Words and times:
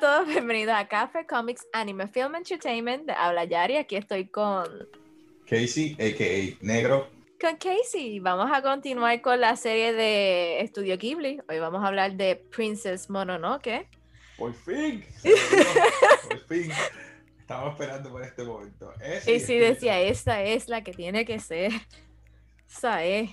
A 0.00 0.02
todos, 0.02 0.26
bienvenidos 0.28 0.74
a 0.74 0.88
Café 0.88 1.26
Comics 1.26 1.66
Anime 1.74 2.08
Film 2.08 2.34
Entertainment. 2.34 3.10
Habla 3.10 3.44
Yari, 3.44 3.76
aquí 3.76 3.96
estoy 3.96 4.28
con 4.28 4.64
Casey, 5.46 5.92
a.k.a. 5.92 6.56
Negro. 6.64 7.10
Con 7.38 7.56
Casey. 7.56 8.18
Vamos 8.18 8.50
a 8.50 8.62
continuar 8.62 9.20
con 9.20 9.38
la 9.38 9.56
serie 9.56 9.92
de 9.92 10.62
Estudio 10.62 10.96
Ghibli. 10.96 11.42
Hoy 11.50 11.58
vamos 11.58 11.84
a 11.84 11.88
hablar 11.88 12.14
de 12.14 12.36
Princess 12.36 13.10
Mononoke. 13.10 13.90
Por 14.38 14.54
fin. 14.54 15.04
por 16.30 16.46
fin. 16.46 16.72
Estaba 17.38 17.70
esperando 17.70 18.10
por 18.10 18.22
este 18.22 18.42
momento. 18.42 18.94
y 19.26 19.38
sí 19.38 19.58
decía, 19.58 20.00
esta 20.00 20.42
es 20.42 20.68
la 20.68 20.82
que 20.82 20.94
tiene 20.94 21.26
que 21.26 21.40
ser. 21.40 21.72
Esa 22.66 23.04
es. 23.04 23.28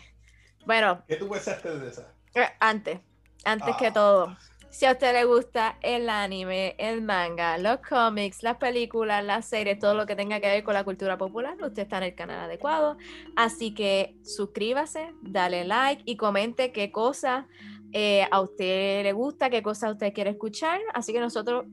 Bueno. 0.66 1.02
¿Qué 1.08 1.16
tú 1.16 1.30
pensaste 1.30 1.80
de 1.80 1.88
esa? 1.88 2.13
Eh, 2.36 2.49
antes. 2.59 2.99
Antes 3.45 3.73
que 3.77 3.88
ah. 3.88 3.94
todo. 3.94 4.38
Si 4.70 4.85
a 4.85 4.91
usted 4.91 5.13
le 5.13 5.23
gusta 5.23 5.77
el 5.81 6.09
anime, 6.09 6.75
el 6.77 7.02
manga, 7.02 7.58
los 7.58 7.77
cómics, 7.77 8.44
las 8.44 8.58
películas, 8.58 9.23
las 9.23 9.45
series, 9.45 9.80
todo 9.80 9.94
lo 9.94 10.05
que 10.05 10.16
tenga 10.16 10.39
que 10.39 10.48
ver 10.48 10.63
con 10.63 10.73
la 10.73 10.84
cultura 10.84 11.17
popular, 11.17 11.55
usted 11.62 11.84
está 11.84 11.98
en 11.98 12.03
el 12.03 12.16
canal 12.16 12.41
adecuado. 12.41 12.98
Así 13.35 13.73
que 13.73 14.17
suscríbase, 14.23 15.13
dale 15.22 15.63
like 15.63 16.03
y 16.05 16.17
comente 16.17 16.72
qué 16.72 16.91
cosa 16.91 17.48
eh, 17.94 18.27
a 18.30 18.41
usted 18.41 19.03
le 19.03 19.13
gusta, 19.13 19.49
qué 19.49 19.63
cosa 19.63 19.91
usted 19.91 20.13
quiere 20.13 20.31
escuchar. 20.31 20.81
Así 20.94 21.13
que 21.13 21.22
nosotros 21.22 21.66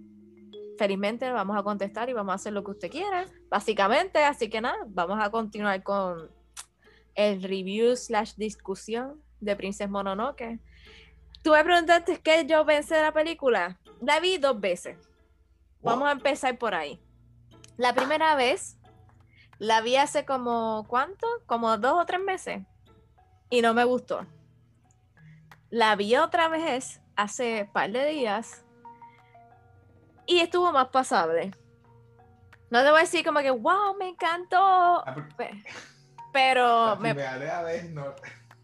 felizmente 0.78 1.30
vamos 1.30 1.56
a 1.56 1.62
contestar 1.62 2.08
y 2.08 2.12
vamos 2.12 2.32
a 2.32 2.36
hacer 2.36 2.52
lo 2.52 2.62
que 2.62 2.70
usted 2.70 2.90
quiera, 2.90 3.26
básicamente. 3.50 4.22
Así 4.22 4.48
que 4.48 4.60
nada, 4.60 4.78
vamos 4.86 5.18
a 5.20 5.30
continuar 5.30 5.82
con 5.82 6.30
el 7.14 7.42
review 7.42 7.96
slash 7.96 8.34
discusión 8.36 9.20
de 9.40 9.56
Princess 9.56 9.90
Mononoke. 9.90 10.60
Tú 11.44 11.50
me 11.50 11.62
preguntaste 11.62 12.20
qué 12.22 12.46
yo 12.46 12.64
pensé 12.64 12.94
de 12.94 13.02
la 13.02 13.12
película. 13.12 13.78
La 14.00 14.18
vi 14.18 14.38
dos 14.38 14.58
veces. 14.58 14.96
Vamos 15.82 16.08
a 16.08 16.12
empezar 16.12 16.56
por 16.56 16.74
ahí. 16.74 16.98
La 17.76 17.92
primera 17.92 18.34
vez 18.34 18.78
la 19.58 19.82
vi 19.82 19.96
hace 19.96 20.24
como, 20.24 20.86
¿cuánto? 20.88 21.26
Como 21.44 21.76
dos 21.76 22.00
o 22.00 22.06
tres 22.06 22.20
meses. 22.20 22.62
Y 23.50 23.60
no 23.60 23.74
me 23.74 23.84
gustó. 23.84 24.26
La 25.68 25.94
vi 25.96 26.16
otra 26.16 26.48
vez 26.48 27.02
hace 27.14 27.64
un 27.64 27.72
par 27.74 27.92
de 27.92 28.06
días. 28.06 28.64
Y 30.24 30.40
estuvo 30.40 30.72
más 30.72 30.88
pasable. 30.88 31.50
No 32.70 32.82
te 32.82 32.90
voy 32.90 33.00
a 33.00 33.02
decir 33.02 33.22
como 33.22 33.40
que, 33.40 33.50
wow, 33.50 33.94
me 33.98 34.08
encantó. 34.08 35.06
Ah, 35.06 35.14
pero... 36.32 36.86
La 36.86 36.98
primera 36.98 37.62
vez 37.62 37.90
no 37.90 38.14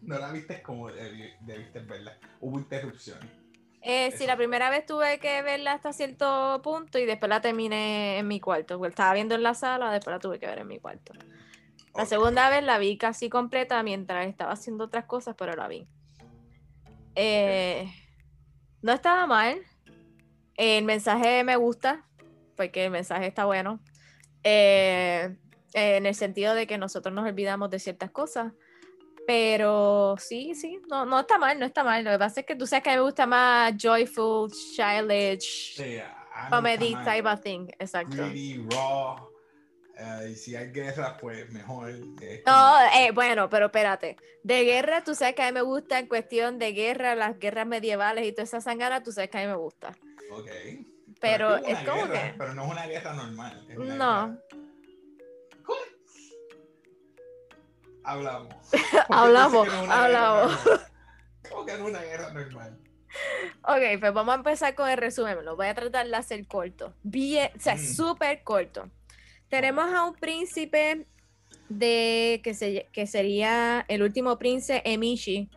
no 0.01 0.19
la 0.19 0.31
viste 0.31 0.61
como 0.61 0.89
debiste 0.91 1.79
verla. 1.79 2.17
Hubo 2.39 2.57
interrupciones. 2.59 3.29
Eh, 3.83 4.11
sí, 4.11 4.27
la 4.27 4.37
primera 4.37 4.69
vez 4.69 4.85
tuve 4.85 5.19
que 5.19 5.41
verla 5.41 5.73
hasta 5.73 5.91
cierto 5.91 6.61
punto 6.63 6.99
y 6.99 7.05
después 7.05 7.29
la 7.29 7.41
terminé 7.41 8.19
en 8.19 8.27
mi 8.27 8.39
cuarto. 8.39 8.77
Porque 8.77 8.91
estaba 8.91 9.13
viendo 9.13 9.35
en 9.35 9.43
la 9.43 9.53
sala, 9.53 9.91
después 9.91 10.13
la 10.13 10.19
tuve 10.19 10.39
que 10.39 10.47
ver 10.47 10.59
en 10.59 10.67
mi 10.67 10.79
cuarto. 10.79 11.13
La 11.95 12.05
segunda 12.05 12.49
vez 12.49 12.63
la 12.63 12.77
vi 12.77 12.97
casi 12.97 13.29
completa 13.29 13.81
mientras 13.83 14.27
estaba 14.27 14.53
haciendo 14.53 14.85
otras 14.85 15.05
cosas, 15.05 15.35
pero 15.37 15.55
la 15.55 15.67
vi. 15.67 15.87
Eh, 17.15 17.91
no 18.81 18.93
estaba 18.93 19.27
mal. 19.27 19.59
El 20.55 20.85
mensaje 20.85 21.43
me 21.43 21.55
gusta, 21.55 22.05
porque 22.55 22.85
el 22.85 22.91
mensaje 22.91 23.27
está 23.27 23.45
bueno. 23.45 23.81
Eh, 24.43 25.35
en 25.73 26.05
el 26.05 26.15
sentido 26.15 26.53
de 26.53 26.67
que 26.67 26.77
nosotros 26.77 27.13
nos 27.13 27.27
olvidamos 27.27 27.69
de 27.69 27.79
ciertas 27.79 28.11
cosas 28.11 28.53
pero 29.27 30.15
sí, 30.17 30.55
sí, 30.55 30.79
no, 30.89 31.05
no 31.05 31.21
está 31.21 31.37
mal, 31.37 31.59
no 31.59 31.65
está 31.65 31.83
mal. 31.83 32.03
Lo 32.03 32.11
que 32.11 32.19
pasa 32.19 32.39
es 32.41 32.45
que 32.45 32.55
tú 32.55 32.65
sabes 32.65 32.83
que 32.83 32.89
a 32.89 32.93
mí 32.93 32.97
me 32.97 33.03
gusta 33.03 33.25
más 33.25 33.73
joyful, 33.81 34.51
childish, 34.75 35.81
comedy 36.49 36.95
type 37.03 37.27
of 37.27 37.41
thing. 37.41 37.67
Exacto. 37.79 38.17
Greedy, 38.17 38.65
raw. 38.71 39.31
Uh, 39.97 40.27
y 40.27 40.35
si 40.35 40.55
hay 40.55 40.71
guerra, 40.71 41.17
pues 41.17 41.49
mejor. 41.51 41.91
No, 42.45 42.75
eh, 42.95 43.11
bueno, 43.13 43.49
pero 43.49 43.67
espérate. 43.67 44.17
De 44.43 44.63
guerra, 44.63 45.03
tú 45.03 45.13
sabes 45.13 45.35
que 45.35 45.43
a 45.43 45.45
mí 45.45 45.51
me 45.51 45.61
gusta 45.61 45.99
en 45.99 46.07
cuestión 46.07 46.57
de 46.57 46.71
guerra, 46.71 47.13
las 47.15 47.37
guerras 47.37 47.67
medievales 47.67 48.25
y 48.25 48.31
toda 48.31 48.43
esa 48.43 48.61
sangana, 48.61 49.03
tú 49.03 49.11
sabes 49.11 49.29
que 49.29 49.37
a 49.37 49.41
mí 49.41 49.47
me 49.47 49.55
gusta. 49.55 49.95
Ok. 50.31 50.49
Pero, 51.19 51.57
es, 51.57 51.77
como 51.87 52.09
que. 52.09 52.33
Pero 52.35 52.55
no 52.55 52.65
es 52.65 52.71
una 52.71 52.87
guerra 52.87 53.13
normal. 53.13 53.67
no. 53.77 54.37
Hablamos. 58.03 58.55
hablamos, 59.09 59.67
hablamos. 59.89 60.59
¿Cómo 61.49 61.65
que 61.65 61.77
no 61.77 61.85
una 61.85 62.01
guerra 62.01 62.33
normal? 62.33 62.77
Ok, 63.63 63.99
pues 63.99 64.13
vamos 64.13 64.33
a 64.33 64.37
empezar 64.37 64.75
con 64.75 64.89
el 64.89 64.97
resumen. 64.97 65.43
Lo 65.43 65.55
voy 65.55 65.67
a 65.67 65.75
tratar 65.75 66.07
de 66.07 66.15
hacer 66.15 66.47
corto. 66.47 66.93
Bien, 67.03 67.51
o 67.55 67.59
sea, 67.59 67.75
mm. 67.75 67.79
súper 67.79 68.43
corto. 68.43 68.89
Tenemos 69.49 69.93
a 69.93 70.05
un 70.05 70.15
príncipe 70.15 71.05
de 71.67 72.41
que, 72.43 72.53
se, 72.53 72.87
que 72.91 73.05
sería 73.05 73.85
el 73.87 74.01
último 74.01 74.37
príncipe 74.37 74.81
Emishi. 74.85 75.49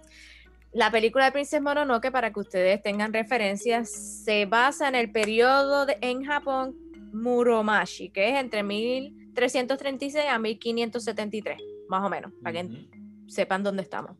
La 0.73 0.91
película 0.91 1.27
de 1.27 1.33
Princess 1.33 1.63
Mononoke, 1.63 2.11
para 2.11 2.33
que 2.33 2.41
ustedes 2.41 2.83
tengan 2.83 3.13
referencias, 3.13 3.91
se 4.25 4.47
basa 4.47 4.89
en 4.89 4.97
el 4.97 5.13
periodo 5.13 5.87
en 6.01 6.25
Japón 6.25 6.77
Muromashi, 7.13 8.11
que 8.11 8.31
es 8.31 8.41
entre 8.41 8.65
1336 8.65 10.25
a 10.29 10.39
1573 10.41 11.74
más 11.89 12.05
o 12.05 12.09
menos, 12.09 12.33
para 12.43 12.63
que 12.63 12.89
sepan 13.27 13.63
dónde 13.63 13.83
estamos. 13.83 14.17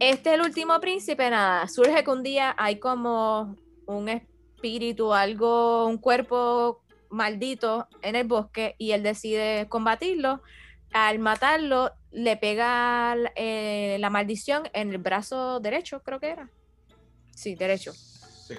Este 0.00 0.30
es 0.30 0.34
el 0.34 0.42
último 0.42 0.80
príncipe, 0.80 1.30
nada, 1.30 1.68
surge 1.68 2.02
que 2.02 2.10
un 2.10 2.22
día 2.22 2.54
hay 2.58 2.78
como 2.78 3.56
un 3.86 4.08
espíritu, 4.08 5.12
algo, 5.12 5.86
un 5.86 5.98
cuerpo 5.98 6.82
maldito 7.10 7.88
en 8.00 8.16
el 8.16 8.26
bosque 8.26 8.74
y 8.78 8.92
él 8.92 9.02
decide 9.02 9.68
combatirlo. 9.68 10.42
Al 10.92 11.18
matarlo, 11.18 11.92
le 12.10 12.36
pega 12.36 13.16
eh, 13.34 13.96
la 13.98 14.10
maldición 14.10 14.64
en 14.72 14.90
el 14.90 14.98
brazo 14.98 15.60
derecho, 15.60 16.02
creo 16.02 16.20
que 16.20 16.30
era. 16.30 16.50
Sí, 17.34 17.54
derecho. 17.54 17.92
Sí. 17.92 18.54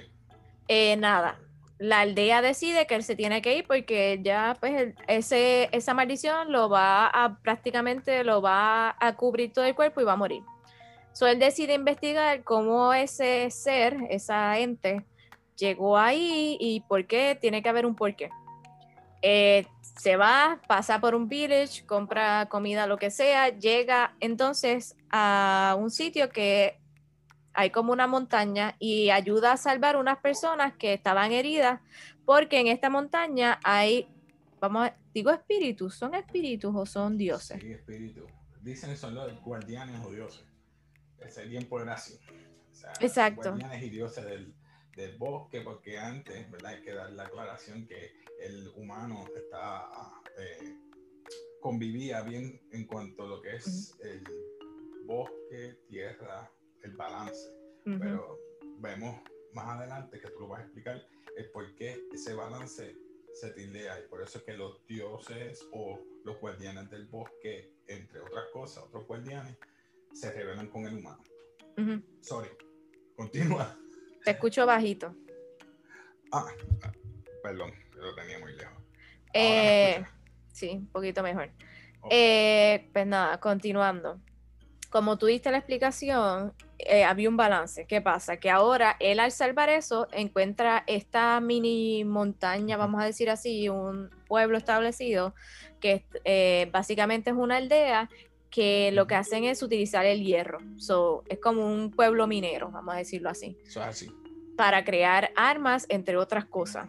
Eh, 0.67 0.95
nada, 0.97 1.39
la 1.83 1.99
aldea 1.99 2.41
decide 2.41 2.87
que 2.87 2.95
él 2.95 3.03
se 3.03 3.13
tiene 3.13 3.41
que 3.41 3.57
ir 3.57 3.67
porque 3.67 4.17
ya 4.23 4.55
pues 4.57 4.93
ese, 5.09 5.67
esa 5.73 5.93
maldición 5.93 6.49
lo 6.49 6.69
va 6.69 7.07
a 7.07 7.37
prácticamente 7.41 8.23
lo 8.23 8.41
va 8.41 8.95
a 8.97 9.15
cubrir 9.17 9.51
todo 9.51 9.65
el 9.65 9.75
cuerpo 9.75 9.99
y 9.99 10.05
va 10.05 10.13
a 10.13 10.15
morir. 10.15 10.43
So 11.11 11.27
él 11.27 11.39
decide 11.39 11.73
investigar 11.73 12.45
cómo 12.45 12.93
ese 12.93 13.51
ser, 13.51 13.97
esa 14.09 14.57
ente, 14.59 15.03
llegó 15.57 15.97
ahí 15.97 16.55
y 16.57 16.79
por 16.87 17.05
qué, 17.05 17.37
tiene 17.39 17.61
que 17.61 17.67
haber 17.67 17.85
un 17.85 17.95
porqué. 17.95 18.29
Eh, 19.21 19.67
se 19.81 20.15
va, 20.15 20.61
pasa 20.69 21.01
por 21.01 21.15
un 21.15 21.27
village, 21.27 21.85
compra 21.85 22.47
comida, 22.49 22.87
lo 22.87 22.97
que 22.97 23.11
sea, 23.11 23.49
llega 23.49 24.15
entonces 24.21 24.95
a 25.11 25.75
un 25.77 25.91
sitio 25.91 26.29
que 26.29 26.79
hay 27.53 27.69
como 27.69 27.93
una 27.93 28.07
montaña 28.07 28.75
y 28.79 29.09
ayuda 29.09 29.53
a 29.53 29.57
salvar 29.57 29.95
unas 29.95 30.17
personas 30.19 30.73
que 30.75 30.93
estaban 30.93 31.31
heridas, 31.31 31.81
porque 32.25 32.59
en 32.59 32.67
esta 32.67 32.89
montaña 32.89 33.59
hay, 33.63 34.07
vamos, 34.59 34.87
a, 34.87 34.97
digo 35.13 35.31
espíritus, 35.31 35.95
¿son 35.95 36.15
espíritus 36.15 36.73
o 36.75 36.85
son 36.85 37.17
dioses? 37.17 37.61
Sí, 37.61 37.71
espíritus. 37.71 38.31
Dicen 38.61 38.91
que 38.91 38.97
son 38.97 39.13
los 39.13 39.41
guardianes 39.41 40.03
o 40.05 40.11
dioses. 40.11 40.45
Serían 41.29 41.65
por 41.65 41.83
gracia. 41.83 42.17
Exacto. 42.99 43.51
Guardianes 43.51 43.83
y 43.83 43.89
dioses 43.89 44.25
del, 44.25 44.53
del, 44.95 45.17
bosque, 45.17 45.61
porque 45.61 45.97
antes, 45.97 46.49
¿verdad? 46.49 46.73
Hay 46.73 46.81
que 46.81 46.93
dar 46.93 47.11
la 47.11 47.25
aclaración 47.25 47.85
que 47.85 48.13
el 48.41 48.69
humano 48.75 49.25
está, 49.35 49.89
eh, 50.37 50.77
convivía 51.61 52.21
bien 52.21 52.61
en 52.71 52.85
cuanto 52.87 53.23
a 53.23 53.27
lo 53.27 53.41
que 53.41 53.55
es 53.55 53.95
el 54.01 54.23
bosque, 55.05 55.77
tierra, 55.87 56.49
el 56.83 56.95
balance. 56.95 57.51
Pero 57.83 58.39
vemos 58.79 59.21
más 59.53 59.67
adelante 59.77 60.19
que 60.19 60.29
tú 60.29 60.41
lo 60.41 60.47
vas 60.47 60.61
a 60.61 60.63
explicar 60.63 61.05
el 61.35 61.49
por 61.51 61.73
qué 61.75 61.99
ese 62.13 62.33
balance 62.33 62.95
se 63.33 63.51
tildea 63.51 63.99
y 63.99 64.07
por 64.07 64.21
eso 64.21 64.37
es 64.37 64.43
que 64.43 64.53
los 64.53 64.85
dioses 64.87 65.67
o 65.71 65.99
los 66.23 66.39
guardianes 66.39 66.89
del 66.89 67.07
bosque, 67.07 67.73
entre 67.87 68.19
otras 68.21 68.45
cosas, 68.53 68.83
otros 68.83 69.05
guardianes, 69.07 69.57
se 70.13 70.31
revelan 70.31 70.67
con 70.67 70.85
el 70.85 70.97
humano. 70.97 71.23
Sorry, 72.21 72.49
continúa. 73.15 73.75
Te 74.23 74.31
escucho 74.31 74.65
bajito. 74.65 75.15
Ah, 76.31 76.47
perdón, 77.41 77.73
lo 77.95 78.15
tenía 78.15 78.39
muy 78.39 78.53
lejos. 78.55 78.81
Eh, 79.33 80.05
sí, 80.51 80.69
un 80.69 80.87
poquito 80.87 81.23
mejor. 81.23 81.49
Eh, 82.09 82.89
pues 82.93 83.07
nada, 83.07 83.39
continuando. 83.39 84.21
Como 84.89 85.17
tú 85.17 85.25
diste 85.25 85.49
la 85.49 85.57
explicación, 85.57 86.53
eh, 86.87 87.03
había 87.03 87.29
un 87.29 87.37
balance. 87.37 87.85
¿Qué 87.87 88.01
pasa? 88.01 88.37
Que 88.37 88.49
ahora 88.49 88.95
él 88.99 89.19
al 89.19 89.31
salvar 89.31 89.69
eso 89.69 90.07
encuentra 90.11 90.83
esta 90.87 91.39
mini 91.39 92.03
montaña, 92.03 92.77
vamos 92.77 93.01
a 93.01 93.05
decir 93.05 93.29
así, 93.29 93.69
un 93.69 94.09
pueblo 94.27 94.57
establecido, 94.57 95.33
que 95.79 96.05
eh, 96.25 96.69
básicamente 96.71 97.29
es 97.29 97.35
una 97.35 97.57
aldea 97.57 98.09
que 98.49 98.91
lo 98.91 99.07
que 99.07 99.15
hacen 99.15 99.45
es 99.45 99.63
utilizar 99.63 100.05
el 100.05 100.23
hierro. 100.23 100.59
So, 100.77 101.23
es 101.27 101.39
como 101.39 101.65
un 101.65 101.91
pueblo 101.91 102.27
minero, 102.27 102.69
vamos 102.71 102.93
a 102.93 102.97
decirlo 102.97 103.29
así. 103.29 103.57
Para 104.55 104.83
crear 104.83 105.31
armas, 105.35 105.85
entre 105.89 106.17
otras 106.17 106.45
cosas. 106.45 106.87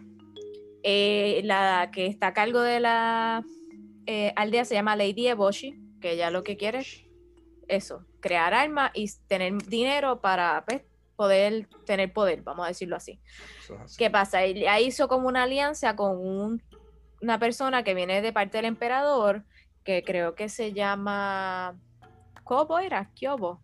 Eh, 0.83 1.41
la 1.43 1.89
que 1.91 2.05
está 2.05 2.27
a 2.27 2.33
cargo 2.33 2.61
de 2.61 2.79
la 2.79 3.43
aldea 4.35 4.65
se 4.65 4.75
llama 4.75 4.95
Lady 4.95 5.27
Eboshi, 5.27 5.79
que 5.99 6.11
ella 6.11 6.29
lo 6.29 6.43
que 6.43 6.57
quiere 6.57 6.79
es 6.79 7.04
eso, 7.67 8.05
crear 8.19 8.53
armas 8.53 8.91
y 8.93 9.09
tener 9.27 9.53
dinero 9.63 10.21
para 10.21 10.63
pues, 10.65 10.81
poder 11.15 11.67
tener 11.85 12.11
poder, 12.13 12.41
vamos 12.41 12.65
a 12.65 12.69
decirlo 12.69 12.95
así. 12.95 13.19
¿Qué 13.97 14.09
pasa? 14.09 14.43
Ella 14.43 14.79
hizo 14.79 15.07
como 15.07 15.27
una 15.27 15.43
alianza 15.43 15.95
con 15.95 16.61
una 17.21 17.39
persona 17.39 17.83
que 17.83 17.93
viene 17.93 18.21
de 18.21 18.33
parte 18.33 18.57
del 18.57 18.65
emperador, 18.65 19.43
que 19.83 20.03
creo 20.03 20.35
que 20.35 20.49
se 20.49 20.73
llama 20.73 21.75
Kobo, 22.43 22.79
era 22.79 23.09
Kyobo. 23.13 23.61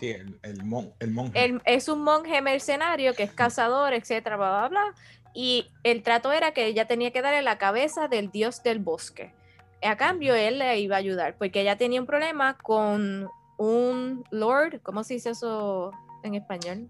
Sí, 0.00 0.16
el, 0.42 0.64
monje. 0.64 1.58
es 1.66 1.88
un 1.88 2.02
monje 2.02 2.40
mercenario 2.40 3.12
que 3.12 3.24
es 3.24 3.32
cazador, 3.32 3.92
etcétera, 3.92 4.36
bla, 4.36 4.48
bla, 4.50 4.68
bla. 4.68 4.94
Y 5.34 5.70
el 5.82 6.02
trato 6.02 6.32
era 6.32 6.52
que 6.52 6.66
ella 6.66 6.86
tenía 6.86 7.10
que 7.10 7.20
darle 7.20 7.42
la 7.42 7.58
cabeza 7.58 8.08
del 8.08 8.30
dios 8.30 8.62
del 8.62 8.78
bosque. 8.78 9.34
A 9.82 9.96
cambio, 9.96 10.34
él 10.34 10.58
le 10.58 10.78
iba 10.80 10.96
a 10.96 10.98
ayudar, 10.98 11.36
porque 11.36 11.60
ella 11.60 11.76
tenía 11.76 12.00
un 12.00 12.06
problema 12.06 12.56
con 12.58 13.28
un 13.58 14.24
lord, 14.30 14.80
¿cómo 14.82 15.04
se 15.04 15.14
dice 15.14 15.30
eso 15.30 15.92
en 16.22 16.34
español? 16.34 16.88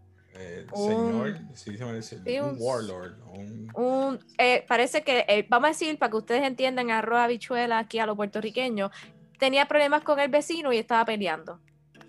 señor, 2.02 2.50
un, 2.50 2.56
warlord. 2.58 3.14
Eh, 4.38 4.64
parece 4.68 5.02
que, 5.02 5.24
eh, 5.26 5.46
vamos 5.48 5.66
a 5.66 5.70
decir, 5.70 5.98
para 5.98 6.10
que 6.10 6.16
ustedes 6.16 6.42
entiendan, 6.44 6.90
arroz 6.90 7.20
habichuela 7.20 7.78
aquí 7.78 7.98
a 7.98 8.06
los 8.06 8.16
puertorriqueños, 8.16 8.92
tenía 9.38 9.66
problemas 9.66 10.02
con 10.02 10.20
el 10.20 10.30
vecino 10.30 10.72
y 10.72 10.78
estaba 10.78 11.04
peleando. 11.04 11.60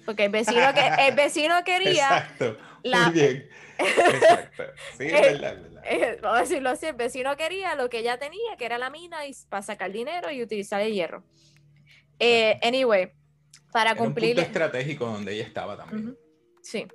Porque 0.06 0.26
el 0.26 0.32
vecino, 0.32 0.74
que, 0.74 1.08
el 1.08 1.16
vecino 1.16 1.56
quería. 1.64 2.18
Exacto. 2.38 2.58
Muy 2.84 3.14
bien. 3.14 3.50
Exacto. 3.80 4.64
Sí, 4.98 5.06
es 5.06 5.12
verdad, 5.42 5.58
vamos 6.22 6.38
a 6.38 6.42
decirlo 6.42 6.70
así: 6.70 6.86
el 6.86 6.96
vecino 6.96 7.36
quería 7.38 7.76
lo 7.76 7.90
que 7.90 8.00
ella 8.00 8.18
tenía, 8.18 8.56
que 8.58 8.66
era 8.66 8.78
la 8.78 8.90
mina, 8.90 9.26
y 9.26 9.36
para 9.50 9.62
sacar 9.62 9.92
dinero 9.92 10.32
y 10.32 10.44
utilizar 10.44 10.82
el 10.82 10.94
hierro. 10.94 11.24
Eh, 12.20 12.60
anyway, 12.62 13.12
para 13.72 13.96
cumplir. 13.96 14.32
Un 14.32 14.44
punto 14.44 14.48
estratégico 14.48 15.06
donde 15.06 15.34
ella 15.34 15.44
estaba 15.44 15.78
también. 15.78 16.18
Sí. 16.62 16.86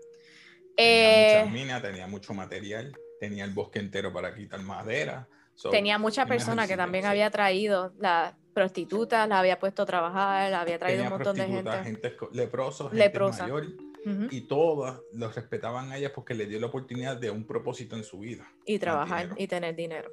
Tenía 0.76 1.38
muchas 1.38 1.52
minas, 1.52 1.82
tenía 1.82 2.06
mucho 2.06 2.34
material, 2.34 2.96
tenía 3.20 3.44
el 3.44 3.52
bosque 3.52 3.78
entero 3.78 4.12
para 4.12 4.34
quitar 4.34 4.60
madera. 4.60 5.28
tenía 5.70 5.98
muchas 5.98 6.26
personas 6.26 6.68
que 6.68 6.76
también 6.76 7.06
había 7.06 7.30
traído. 7.30 7.92
La, 7.98 8.36
prostitutas, 8.54 9.28
la 9.28 9.40
había 9.40 9.58
puesto 9.58 9.82
a 9.82 9.86
trabajar, 9.86 10.50
la 10.50 10.60
había 10.62 10.78
traído 10.78 11.02
un 11.02 11.10
montón 11.10 11.36
de 11.36 11.46
gente. 11.46 11.82
gente 11.82 12.16
leprosos, 12.32 12.90
gente 12.92 13.18
mayor, 13.18 13.66
y 14.30 14.42
todas 14.42 15.00
los 15.12 15.34
respetaban 15.34 15.90
a 15.90 15.96
ella 15.96 16.12
porque 16.12 16.34
le 16.34 16.46
dio 16.46 16.60
la 16.60 16.66
oportunidad 16.66 17.16
de 17.16 17.30
un 17.30 17.46
propósito 17.46 17.96
en 17.96 18.04
su 18.04 18.18
vida. 18.18 18.46
Y 18.66 18.78
trabajar 18.78 19.30
y 19.36 19.46
tener 19.46 19.74
dinero. 19.74 20.10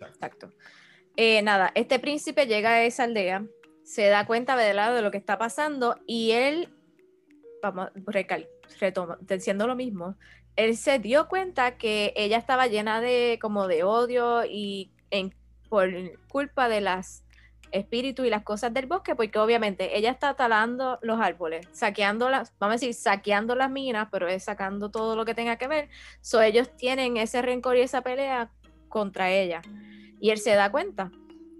Exacto. 0.00 0.50
Eh, 1.16 1.42
nada, 1.42 1.72
este 1.74 1.98
príncipe 1.98 2.46
llega 2.46 2.70
a 2.70 2.84
esa 2.84 3.04
aldea, 3.04 3.44
se 3.82 4.08
da 4.08 4.26
cuenta 4.26 4.56
de 4.56 4.74
lado 4.74 4.94
de 4.94 5.02
lo 5.02 5.10
que 5.10 5.18
está 5.18 5.38
pasando 5.38 5.96
y 6.06 6.32
él, 6.32 6.68
vamos, 7.62 7.90
recal, 8.06 8.48
retoma, 8.78 9.18
diciendo 9.20 9.66
lo 9.66 9.74
mismo, 9.74 10.16
él 10.56 10.76
se 10.76 10.98
dio 10.98 11.28
cuenta 11.28 11.76
que 11.76 12.12
ella 12.16 12.38
estaba 12.38 12.66
llena 12.66 13.00
de 13.00 13.38
como 13.40 13.66
de 13.66 13.82
odio 13.84 14.44
y 14.44 14.92
en, 15.10 15.34
por 15.68 15.90
culpa 16.28 16.68
de 16.68 16.80
las 16.80 17.24
espíritu 17.72 18.24
y 18.24 18.30
las 18.30 18.42
cosas 18.42 18.72
del 18.72 18.86
bosque, 18.86 19.14
porque 19.14 19.38
obviamente 19.38 19.96
ella 19.96 20.10
está 20.10 20.34
talando 20.34 20.98
los 21.02 21.20
árboles, 21.20 21.68
saqueando 21.72 22.28
las, 22.28 22.52
vamos 22.58 22.74
a 22.74 22.76
decir, 22.76 22.94
saqueando 22.94 23.54
las 23.54 23.70
minas, 23.70 24.08
pero 24.10 24.28
es 24.28 24.44
sacando 24.44 24.90
todo 24.90 25.16
lo 25.16 25.24
que 25.24 25.34
tenga 25.34 25.56
que 25.56 25.68
ver. 25.68 25.88
So 26.20 26.40
ellos 26.42 26.74
tienen 26.76 27.16
ese 27.16 27.42
rencor 27.42 27.76
y 27.76 27.80
esa 27.80 28.02
pelea 28.02 28.50
contra 28.88 29.30
ella. 29.30 29.62
Y 30.20 30.30
él 30.30 30.38
se 30.38 30.54
da 30.54 30.70
cuenta. 30.70 31.10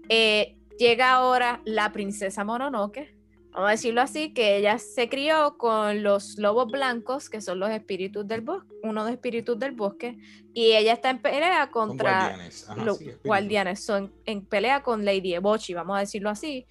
Eh, 0.09 0.57
llega 0.77 1.11
ahora 1.11 1.61
la 1.65 1.91
princesa 1.91 2.43
Mononoke, 2.43 3.15
vamos 3.51 3.67
a 3.67 3.71
decirlo 3.71 4.01
así, 4.01 4.33
que 4.33 4.57
ella 4.57 4.77
se 4.79 5.09
crió 5.09 5.57
con 5.57 6.03
los 6.03 6.37
lobos 6.37 6.71
blancos, 6.71 7.29
que 7.29 7.41
son 7.41 7.59
los 7.59 7.69
espíritus 7.69 8.27
del 8.27 8.41
bosque, 8.41 8.73
uno 8.83 9.05
de 9.05 9.13
espíritus 9.13 9.59
del 9.59 9.71
bosque, 9.71 10.17
y 10.53 10.73
ella 10.73 10.93
está 10.93 11.09
en 11.09 11.21
pelea 11.21 11.69
contra 11.69 12.37
los 12.77 12.99
guardianes, 13.23 13.83
son 13.83 14.13
en 14.25 14.45
pelea 14.45 14.83
con 14.83 15.05
Lady 15.05 15.33
Ebochi, 15.33 15.73
vamos 15.73 15.97
a 15.97 16.01
decirlo 16.01 16.29
así. 16.29 16.65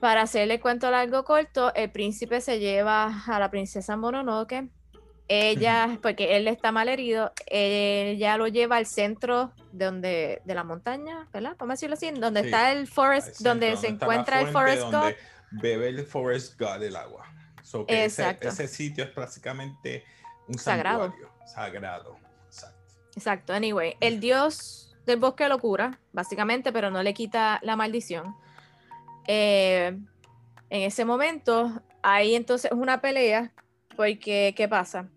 Para 0.00 0.22
hacerle 0.22 0.60
cuento 0.60 0.90
largo 0.90 1.24
corto, 1.24 1.74
el 1.74 1.90
príncipe 1.90 2.40
se 2.40 2.58
lleva 2.58 3.22
a 3.26 3.38
la 3.38 3.50
princesa 3.50 3.96
Mononoke. 3.96 4.70
Ella, 5.32 5.96
porque 6.02 6.36
él 6.36 6.48
está 6.48 6.72
mal 6.72 6.88
herido, 6.88 7.32
ella 7.46 8.36
lo 8.36 8.48
lleva 8.48 8.78
al 8.78 8.86
centro 8.86 9.52
de 9.70 9.84
donde 9.84 10.42
de 10.44 10.54
la 10.56 10.64
montaña, 10.64 11.28
¿verdad? 11.32 11.54
Vamos 11.56 11.70
a 11.70 11.74
decirlo 11.74 11.94
así, 11.94 12.10
donde 12.10 12.40
está 12.40 12.72
el 12.72 12.88
forest, 12.88 13.38
donde, 13.38 13.76
se 13.76 13.86
encuentra 13.86 14.40
el 14.40 14.48
forest 14.48 14.90
god. 14.90 15.12
Bebe 15.52 15.86
el 15.86 16.04
forest 16.04 16.58
god 16.58 16.80
del 16.80 16.96
agua. 16.96 17.32
ese, 17.86 18.66
sitio 18.66 19.04
es 19.04 19.10
prácticamente 19.10 20.04
un 20.48 20.58
sagrado. 20.58 21.14
sagrado. 21.46 22.18
Exacto. 22.48 22.92
Exacto. 23.14 23.52
Anyway, 23.52 23.94
el 24.00 24.18
dios 24.18 24.96
del 25.06 25.20
bosque 25.20 25.48
lo 25.48 25.60
cura, 25.60 26.00
básicamente, 26.12 26.72
pero 26.72 26.90
no 26.90 27.04
le 27.04 27.14
quita 27.14 27.60
la 27.62 27.76
maldición. 27.76 28.34
Eh, 29.28 29.96
en 30.70 30.82
ese 30.82 31.04
momento, 31.04 31.80
hay 32.02 32.34
entonces 32.34 32.72
una 32.72 33.00
pelea, 33.00 33.52
porque 33.96 34.54
¿qué 34.56 34.66
pasa? 34.66 35.08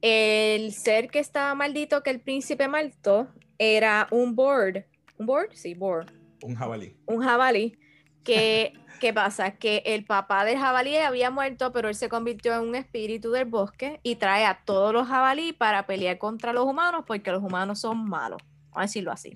El 0.00 0.72
ser 0.72 1.10
que 1.10 1.18
estaba 1.18 1.54
maldito, 1.54 2.02
que 2.02 2.10
el 2.10 2.20
príncipe 2.20 2.68
malto, 2.68 3.28
era 3.58 4.06
un 4.10 4.34
board. 4.36 4.84
¿Un 5.18 5.26
board? 5.26 5.50
Sí, 5.54 5.74
board. 5.74 6.12
Un 6.42 6.54
jabalí. 6.54 6.96
Un 7.06 7.22
jabalí. 7.22 7.76
Que, 8.24 8.72
¿qué 9.00 9.12
pasa? 9.12 9.52
Que 9.56 9.82
el 9.86 10.04
papá 10.04 10.44
del 10.44 10.58
jabalí 10.58 10.96
había 10.96 11.30
muerto, 11.30 11.72
pero 11.72 11.88
él 11.88 11.94
se 11.94 12.08
convirtió 12.08 12.54
en 12.54 12.68
un 12.68 12.74
espíritu 12.74 13.30
del 13.32 13.46
bosque 13.46 14.00
y 14.02 14.16
trae 14.16 14.44
a 14.44 14.62
todos 14.64 14.92
los 14.92 15.08
jabalí 15.08 15.52
para 15.52 15.86
pelear 15.86 16.18
contra 16.18 16.52
los 16.52 16.64
humanos, 16.64 17.04
porque 17.06 17.32
los 17.32 17.42
humanos 17.42 17.80
son 17.80 18.08
malos. 18.08 18.40
Vamos 18.70 18.76
a 18.76 18.82
decirlo 18.82 19.10
así. 19.10 19.32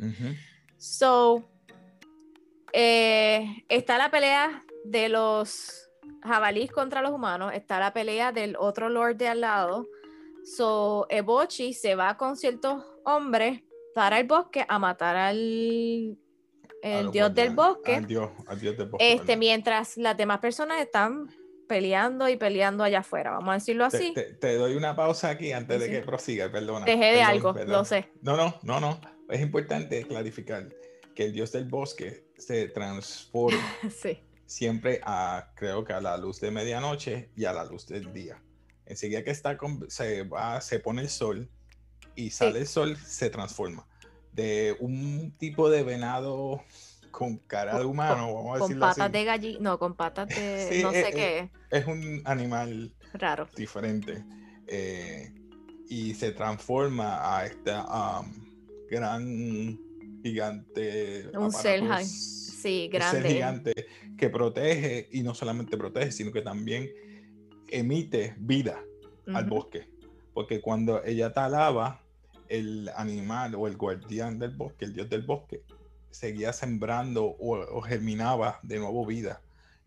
So, 0.76 1.44
eh, 2.72 3.64
está 3.68 3.98
la 3.98 4.10
pelea 4.10 4.64
de 4.84 5.08
los 5.08 5.90
jabalíes 6.22 6.70
contra 6.70 7.02
los 7.02 7.12
humanos, 7.12 7.52
está 7.54 7.78
la 7.78 7.92
pelea 7.92 8.32
del 8.32 8.56
otro 8.56 8.88
lord 8.88 9.16
de 9.16 9.28
al 9.28 9.40
lado. 9.40 9.86
So, 10.44 11.06
Ebochi 11.08 11.72
se 11.72 11.94
va 11.94 12.16
con 12.16 12.36
ciertos 12.36 12.84
hombres 13.04 13.62
para 13.94 14.18
el 14.18 14.26
bosque 14.26 14.64
a 14.68 14.78
matar 14.78 15.16
al 15.16 16.18
el 16.82 17.12
dios 17.12 17.32
del 17.34 17.54
bosque. 17.54 17.94
Al 17.94 18.06
dios, 18.06 18.30
del 18.76 18.88
bosque. 18.88 19.12
Este, 19.12 19.36
mientras 19.36 19.96
las 19.96 20.16
demás 20.16 20.40
personas 20.40 20.80
están 20.80 21.28
peleando 21.68 22.28
y 22.28 22.36
peleando 22.36 22.82
allá 22.82 22.98
afuera, 22.98 23.30
vamos 23.30 23.50
a 23.50 23.54
decirlo 23.54 23.84
así. 23.84 24.12
Te, 24.12 24.56
doy 24.56 24.74
una 24.74 24.96
pausa 24.96 25.30
aquí 25.30 25.52
antes 25.52 25.80
de 25.80 25.88
que 25.88 26.00
prosiga, 26.00 26.50
perdona. 26.50 26.84
Dejé 26.84 27.12
de 27.12 27.22
algo, 27.22 27.52
lo 27.52 27.84
sé. 27.84 28.10
No, 28.20 28.36
no, 28.36 28.58
no, 28.62 28.80
no. 28.80 29.00
Es 29.30 29.40
importante 29.40 30.04
clarificar 30.04 30.68
que 31.14 31.24
el 31.24 31.32
dios 31.32 31.52
del 31.52 31.66
bosque 31.66 32.26
se 32.36 32.68
transforma 32.68 33.62
sí. 33.90 34.18
siempre 34.44 35.00
a, 35.04 35.52
creo 35.54 35.84
que 35.84 35.92
a 35.92 36.00
la 36.00 36.16
luz 36.16 36.40
de 36.40 36.50
medianoche 36.50 37.30
y 37.36 37.44
a 37.44 37.52
la 37.52 37.64
luz 37.64 37.86
del 37.86 38.12
día. 38.12 38.42
Enseguida 38.92 39.24
que 39.24 39.30
está 39.30 39.58
se 39.88 40.22
va, 40.22 40.60
se 40.60 40.78
pone 40.78 41.02
el 41.02 41.08
sol, 41.08 41.50
y 42.14 42.30
sale 42.30 42.60
el 42.60 42.66
sol, 42.66 42.96
se 42.96 43.30
transforma 43.30 43.86
de 44.32 44.76
un 44.80 45.34
tipo 45.38 45.70
de 45.70 45.82
venado 45.82 46.62
con 47.10 47.36
cara 47.36 47.78
de 47.78 47.84
humano, 47.84 48.34
vamos 48.34 48.56
a 48.56 48.62
decirlo 48.62 48.86
así. 48.86 49.00
Con 49.00 49.04
patas 49.04 49.12
de 49.12 49.24
gallina, 49.24 49.58
no, 49.60 49.78
con 49.78 49.94
patas 49.94 50.28
de 50.28 50.80
no 50.82 50.90
sé 50.90 51.10
qué. 51.14 51.50
Es, 51.70 51.86
un 51.86 52.22
animal 52.24 52.94
raro, 53.12 53.46
diferente. 53.54 54.24
Eh, 54.66 55.30
y 55.88 56.14
se 56.14 56.32
transforma 56.32 57.36
a 57.36 57.44
esta 57.44 58.22
gran 58.90 59.78
gigante. 60.22 61.28
Un 61.36 61.52
ser, 61.52 61.82
sí, 62.02 62.88
grande. 62.90 63.20
Un 63.20 63.26
gigante 63.26 63.86
que 64.16 64.30
protege 64.30 65.08
y 65.12 65.22
no 65.22 65.34
solamente 65.34 65.76
protege, 65.76 66.12
sino 66.12 66.32
que 66.32 66.40
también 66.40 66.88
emite 67.72 68.34
vida 68.38 68.82
al 69.34 69.46
bosque. 69.46 69.88
Porque 70.34 70.60
cuando 70.60 71.02
ella 71.04 71.32
talaba, 71.32 72.00
el 72.48 72.90
animal 72.96 73.54
o 73.54 73.66
el 73.66 73.76
guardián 73.76 74.38
del 74.38 74.50
bosque, 74.50 74.84
el 74.84 74.92
dios 74.92 75.08
del 75.08 75.22
bosque, 75.22 75.62
seguía 76.10 76.52
sembrando 76.52 77.36
o, 77.38 77.80
germinaba 77.80 78.60
de 78.62 78.78
nuevo 78.78 79.06
vida 79.06 79.40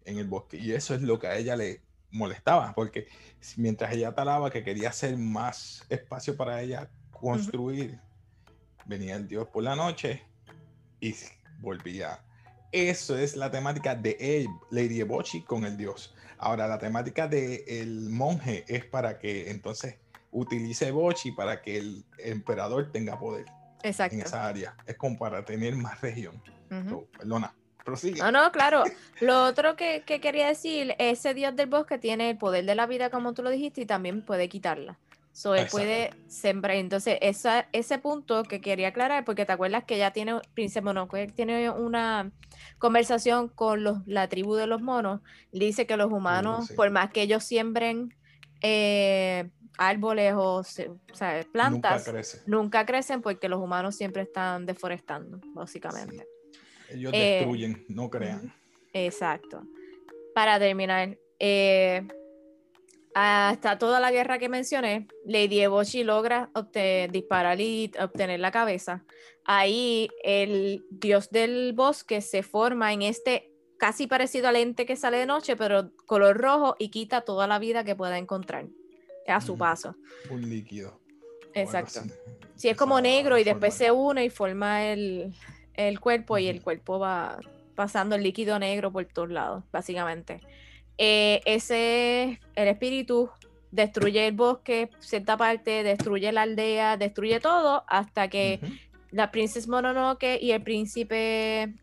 en 0.03 0.17
el 0.17 0.27
bosque. 0.27 0.57
Y 0.57 0.71
eso 0.71 0.95
es 0.95 1.01
lo 1.01 1.19
que 1.19 1.27
a 1.27 1.37
ella 1.37 1.55
le 1.55 1.81
molestaba, 2.11 2.73
porque 2.73 3.07
mientras 3.57 3.93
ella 3.93 4.15
talaba 4.15 4.49
que 4.49 4.63
quería 4.63 4.89
hacer 4.89 5.15
más 5.17 5.85
espacio 5.89 6.35
para 6.35 6.61
ella 6.61 6.89
construir, 7.11 7.99
venía 8.85 9.15
el 9.15 9.27
dios 9.27 9.47
por 9.47 9.63
la 9.63 9.75
noche 9.75 10.23
y 10.99 11.13
volvía. 11.59 12.19
Eso 12.72 13.17
es 13.17 13.36
la 13.36 13.51
temática 13.51 13.95
de 13.95 14.48
Lady 14.69 15.00
Ebochi 15.01 15.41
con 15.43 15.65
el 15.65 15.77
dios. 15.77 16.13
Ahora, 16.38 16.67
la 16.67 16.77
temática 16.77 17.27
del 17.27 17.63
el 17.67 18.10
monje 18.10 18.65
es 18.67 18.86
para 18.86 19.17
que 19.17 19.50
entonces 19.50 19.98
utilice 20.31 20.91
Bochi 20.91 21.31
para 21.31 21.62
que 21.62 21.77
el 21.77 22.05
emperador 22.17 22.91
tenga 22.91 23.17
poder 23.17 23.45
Exacto. 23.84 24.15
en 24.15 24.22
esa 24.22 24.45
área. 24.45 24.75
Es 24.86 24.98
como 24.98 25.17
para 25.17 25.43
tener 25.45 25.75
más 25.75 26.01
región. 26.01 26.41
Ujú. 26.69 26.89
So, 26.89 27.07
perdona, 27.17 27.55
prosigue. 27.84 28.19
No, 28.19 28.31
no, 28.31 28.51
claro. 28.51 28.84
Lo 29.22 29.45
otro 29.45 29.75
que, 29.75 30.03
que 30.05 30.19
quería 30.19 30.48
decir, 30.48 30.95
ese 31.00 31.34
dios 31.34 31.55
del 31.55 31.69
bosque 31.69 31.98
tiene 31.98 32.31
el 32.31 32.38
poder 32.38 32.65
de 32.65 32.75
la 32.75 32.86
vida, 32.86 33.10
como 33.10 33.34
tú 33.34 33.43
lo 33.43 33.50
dijiste, 33.50 33.81
y 33.81 33.86
también 33.86 34.22
puede 34.22 34.50
quitarla. 34.50 35.00
So, 35.35 35.53
él 35.53 35.63
Exacto. 35.63 35.77
puede 35.77 36.09
sembrar. 36.29 36.77
Entonces, 36.77 37.17
esa, 37.21 37.67
ese 37.73 37.97
punto 37.97 38.43
que 38.43 38.61
quería 38.61 38.87
aclarar, 38.87 39.25
porque 39.25 39.45
te 39.45 39.51
acuerdas 39.51 39.83
que 39.83 39.97
ya 39.97 40.11
tiene, 40.11 40.39
Príncipe 40.53 40.79
Monocle 40.79 41.27
tiene 41.27 41.69
una 41.69 42.31
conversación 42.77 43.49
con 43.49 43.83
los, 43.83 43.97
la 44.07 44.29
tribu 44.29 44.55
de 44.55 44.65
los 44.65 44.81
monos. 44.81 45.19
Dice 45.51 45.85
que 45.85 45.97
los 45.97 46.09
humanos, 46.09 46.67
sí. 46.67 46.73
por 46.73 46.89
más 46.89 47.11
que 47.11 47.21
ellos 47.21 47.43
siembren 47.43 48.15
eh, 48.61 49.49
árboles 49.77 50.33
o, 50.35 50.59
o 50.59 50.63
sea, 50.63 51.45
plantas, 51.51 51.97
Nunca 52.07 52.11
crece. 52.11 52.41
nunca 52.47 52.85
crecen 52.85 53.21
porque 53.21 53.49
los 53.49 53.59
humanos 53.59 53.93
siempre 53.97 54.21
están 54.21 54.65
deforestando, 54.65 55.41
básicamente. 55.53 56.25
Ellos 56.89 57.11
Eh, 57.13 57.39
destruyen, 57.39 57.83
no 57.89 58.09
crean. 58.09 58.53
Exacto. 58.93 59.63
Para 60.33 60.57
terminar, 60.59 61.17
eh, 61.39 62.07
hasta 63.17 63.77
toda 63.77 64.01
la 64.01 64.12
guerra 64.12 64.39
que 64.39 64.50
mencioné, 64.50 65.07
Lady 65.24 65.62
Eboshi 65.62 66.03
logra 66.03 66.51
disparar 67.10 67.62
y 67.62 67.89
obtener 67.98 68.41
la 68.41 68.51
cabeza. 68.51 69.05
Ahí 69.45 70.10
el 70.22 70.86
dios 70.89 71.29
del 71.29 71.72
bosque 71.72 72.19
se 72.19 72.43
forma 72.43 72.91
en 72.91 73.03
este 73.03 73.53
casi 73.77 74.07
parecido 74.07 74.50
al 74.50 74.57
ente 74.57 74.86
que 74.86 74.98
sale 74.98 75.17
de 75.17 75.25
noche, 75.25 75.55
pero 75.55 75.91
color 76.05 76.38
rojo 76.38 76.75
y 76.77 76.89
quita 76.89 77.22
toda 77.22 77.48
la 77.48 77.57
vida 77.57 77.86
que 77.86 77.95
pueda 77.95 78.17
encontrar 78.17 78.67
a 79.27 79.39
su 79.39 79.57
paso. 79.57 79.95
Un 80.29 80.50
líquido. 80.50 81.00
Exacto. 81.53 82.01
Si 82.55 82.67
es 82.67 82.75
como 82.75 83.00
negro 83.00 83.38
y 83.38 83.45
después 83.45 83.75
se 83.75 83.91
une 83.91 84.25
y 84.25 84.29
forma 84.29 84.88
el, 84.88 85.34
el 85.75 86.01
cuerpo 86.01 86.38
y 86.38 86.48
el 86.48 86.62
cuerpo 86.62 87.00
va 87.00 87.39
pasando 87.75 88.15
el 88.15 88.24
líquido 88.24 88.60
negro 88.60 88.91
por 88.91 89.05
todos 89.05 89.29
lados, 89.29 89.63
básicamente. 89.72 90.41
Eh, 90.97 91.41
ese, 91.45 92.39
el 92.55 92.67
espíritu 92.67 93.29
destruye 93.71 94.27
el 94.27 94.33
bosque, 94.33 94.89
cierta 94.99 95.35
parte, 95.35 95.83
destruye 95.83 96.31
la 96.31 96.43
aldea, 96.43 96.97
destruye 96.97 97.39
todo 97.39 97.83
hasta 97.87 98.29
que 98.29 98.59
la 99.11 99.31
princesa 99.31 99.69
Mononoke 99.69 100.39
y 100.41 100.51
el 100.51 100.63
príncipe 100.63 101.73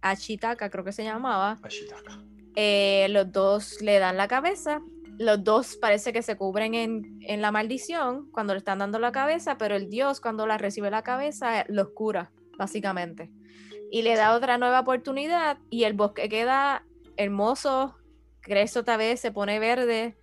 Ashitaka, 0.00 0.70
creo 0.70 0.84
que 0.84 0.92
se 0.92 1.04
llamaba, 1.04 1.58
Ashitaka. 1.62 2.20
eh, 2.56 3.06
los 3.10 3.30
dos 3.32 3.80
le 3.80 3.98
dan 3.98 4.16
la 4.16 4.28
cabeza. 4.28 4.80
Los 5.18 5.42
dos 5.42 5.76
parece 5.76 6.12
que 6.12 6.22
se 6.22 6.36
cubren 6.36 6.74
en, 6.74 7.18
en 7.22 7.42
la 7.42 7.50
maldición 7.50 8.30
cuando 8.30 8.54
le 8.54 8.58
están 8.58 8.78
dando 8.78 9.00
la 9.00 9.10
cabeza, 9.10 9.58
pero 9.58 9.74
el 9.74 9.90
dios 9.90 10.20
cuando 10.20 10.46
la 10.46 10.58
recibe 10.58 10.90
la 10.90 11.02
cabeza 11.02 11.64
los 11.68 11.88
cura, 11.90 12.30
básicamente. 12.56 13.28
Y 13.90 14.02
le 14.02 14.14
da 14.14 14.36
otra 14.36 14.58
nueva 14.58 14.78
oportunidad 14.80 15.58
y 15.70 15.84
el 15.84 15.94
bosque 15.94 16.28
queda 16.28 16.84
hermoso, 17.16 17.96
crece 18.40 18.78
otra 18.78 18.96
vez, 18.96 19.20
se 19.20 19.32
pone 19.32 19.58
verde, 19.58 20.16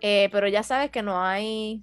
eh, 0.00 0.28
pero 0.32 0.48
ya 0.48 0.62
sabes 0.62 0.90
que 0.90 1.02
no 1.02 1.22
hay, 1.22 1.82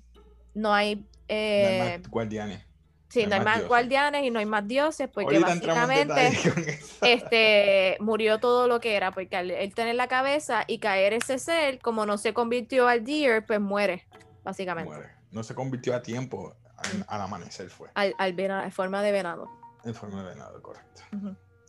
no 0.54 0.74
hay, 0.74 0.96
No 0.96 1.04
hay 1.04 1.08
eh, 1.30 1.98
más 2.02 2.10
guardianes. 2.12 2.66
sí, 3.10 3.24
no 3.24 3.30
no 3.30 3.36
hay 3.36 3.42
más 3.42 3.54
dioses. 3.56 3.68
guardianes 3.68 4.24
y 4.24 4.32
no 4.32 4.40
hay 4.40 4.46
más 4.46 4.68
dioses, 4.68 5.10
porque 5.14 5.36
Ahorita 5.38 5.48
básicamente 5.48 6.80
este, 7.02 7.98
murió 8.00 8.40
todo 8.40 8.68
lo 8.68 8.80
que 8.80 8.96
era, 8.96 9.12
porque 9.12 9.36
al 9.36 9.52
él 9.52 9.74
tener 9.74 9.96
la 9.96 10.08
cabeza 10.08 10.64
y 10.68 10.80
caer 10.80 11.14
ese 11.14 11.40
ser, 11.40 11.80
como 11.80 12.06
no 12.06 12.18
se 12.18 12.34
convirtió 12.34 12.88
al 12.88 13.04
deer, 13.04 13.46
pues 13.46 13.60
muere, 13.60 14.08
básicamente. 14.44 14.92
Muere. 14.94 15.10
No 15.32 15.44
se 15.44 15.56
convirtió 15.56 15.96
a 15.96 16.02
tiempo. 16.02 16.56
Al, 16.78 17.06
al 17.08 17.22
amanecer 17.22 17.70
fue. 17.70 17.90
Al, 17.94 18.16
al 18.18 18.34
vena- 18.34 18.64
en 18.66 18.72
forma 18.72 19.04
de 19.04 19.12
venado. 19.12 19.48
En 19.86 19.94
forma 19.94 20.24
de 20.24 20.30
venado, 20.32 20.62
correcto. 20.62 21.04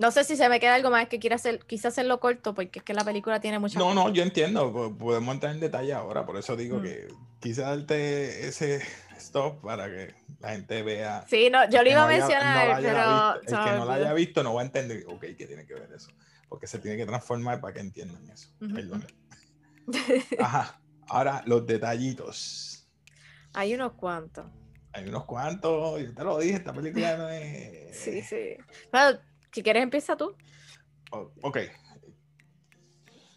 No 0.03 0.11
sé 0.11 0.25
si 0.25 0.37
se 0.37 0.49
me 0.49 0.59
queda 0.59 0.75
algo 0.75 0.91
más 0.91 1.07
que 1.09 1.21
quiera 1.21 1.37
hacer, 1.37 1.61
quise 1.61 1.87
hacerlo 1.87 2.19
corto, 2.19 2.55
porque 2.55 2.81
es 2.81 2.85
que 2.85 2.93
la 2.93 3.05
película 3.05 3.41
tiene 3.41 3.61
muchas 3.61 3.79
No, 3.79 3.95
no, 3.95 4.09
yo 4.13 4.25
entiendo. 4.25 4.73
po- 4.73 4.99
Podemos 4.99 5.33
entrar 5.33 5.55
en 5.55 5.61
detalle 5.61 5.93
ahora. 5.93 6.27
Por 6.27 6.37
eso 6.37 6.57
digo 6.57 6.79
Mm. 6.79 6.83
que 6.83 7.09
quise 7.41 7.63
darte 7.63 8.49
ese 8.49 8.83
stop 9.17 9.63
para 9.63 9.87
que 9.87 10.13
la 10.41 10.51
gente 10.51 10.83
vea. 10.83 11.25
Sí, 11.29 11.51
no, 11.51 11.65
yo 11.71 11.79
lo 11.79 11.85
que 11.85 11.91
iba 11.93 12.01
no 12.01 12.07
a 12.07 12.09
mencionar, 12.09 12.69
no 12.69 12.83
pero 12.83 13.41
visto- 13.41 13.57
el 13.59 13.65
que 13.65 13.79
no 13.79 13.85
la 13.85 13.95
haya 13.95 14.13
visto 14.13 14.43
no 14.43 14.55
va 14.55 14.63
a 14.63 14.65
entender. 14.65 15.05
Ok, 15.07 15.21
¿qué 15.39 15.47
tiene 15.47 15.65
que 15.67 15.75
ver 15.75 15.89
eso? 15.95 16.11
Porque 16.49 16.67
se 16.67 16.81
tiene 16.81 16.97
que 16.97 17.07
transformar 17.07 17.61
para 17.61 17.73
que 17.73 17.81
entiendan 17.81 18.29
eso. 18.29 18.49
Perdón. 18.59 19.07
Ajá. 20.41 20.81
Ahora, 21.09 21.43
los 21.47 21.65
detallitos. 21.65 22.89
Hay 23.55 23.73
unos 23.75 23.93
cuantos. 23.93 24.47
Hay 24.93 25.09
unos 25.09 25.25
cuantos. 25.27 26.01
Yo 26.03 26.13
te 26.13 26.25
lo 26.25 26.39
dije, 26.39 26.57
esta 26.57 26.73
película 26.73 27.17
no 27.17 27.29
es. 27.29 27.97
Sí, 27.97 28.21
sí. 28.23 28.57
Bueno, 28.91 29.19
si 29.53 29.63
quieres 29.63 29.83
empieza 29.83 30.17
tú. 30.17 30.35
O- 31.13 31.31
Ok. 31.43 31.59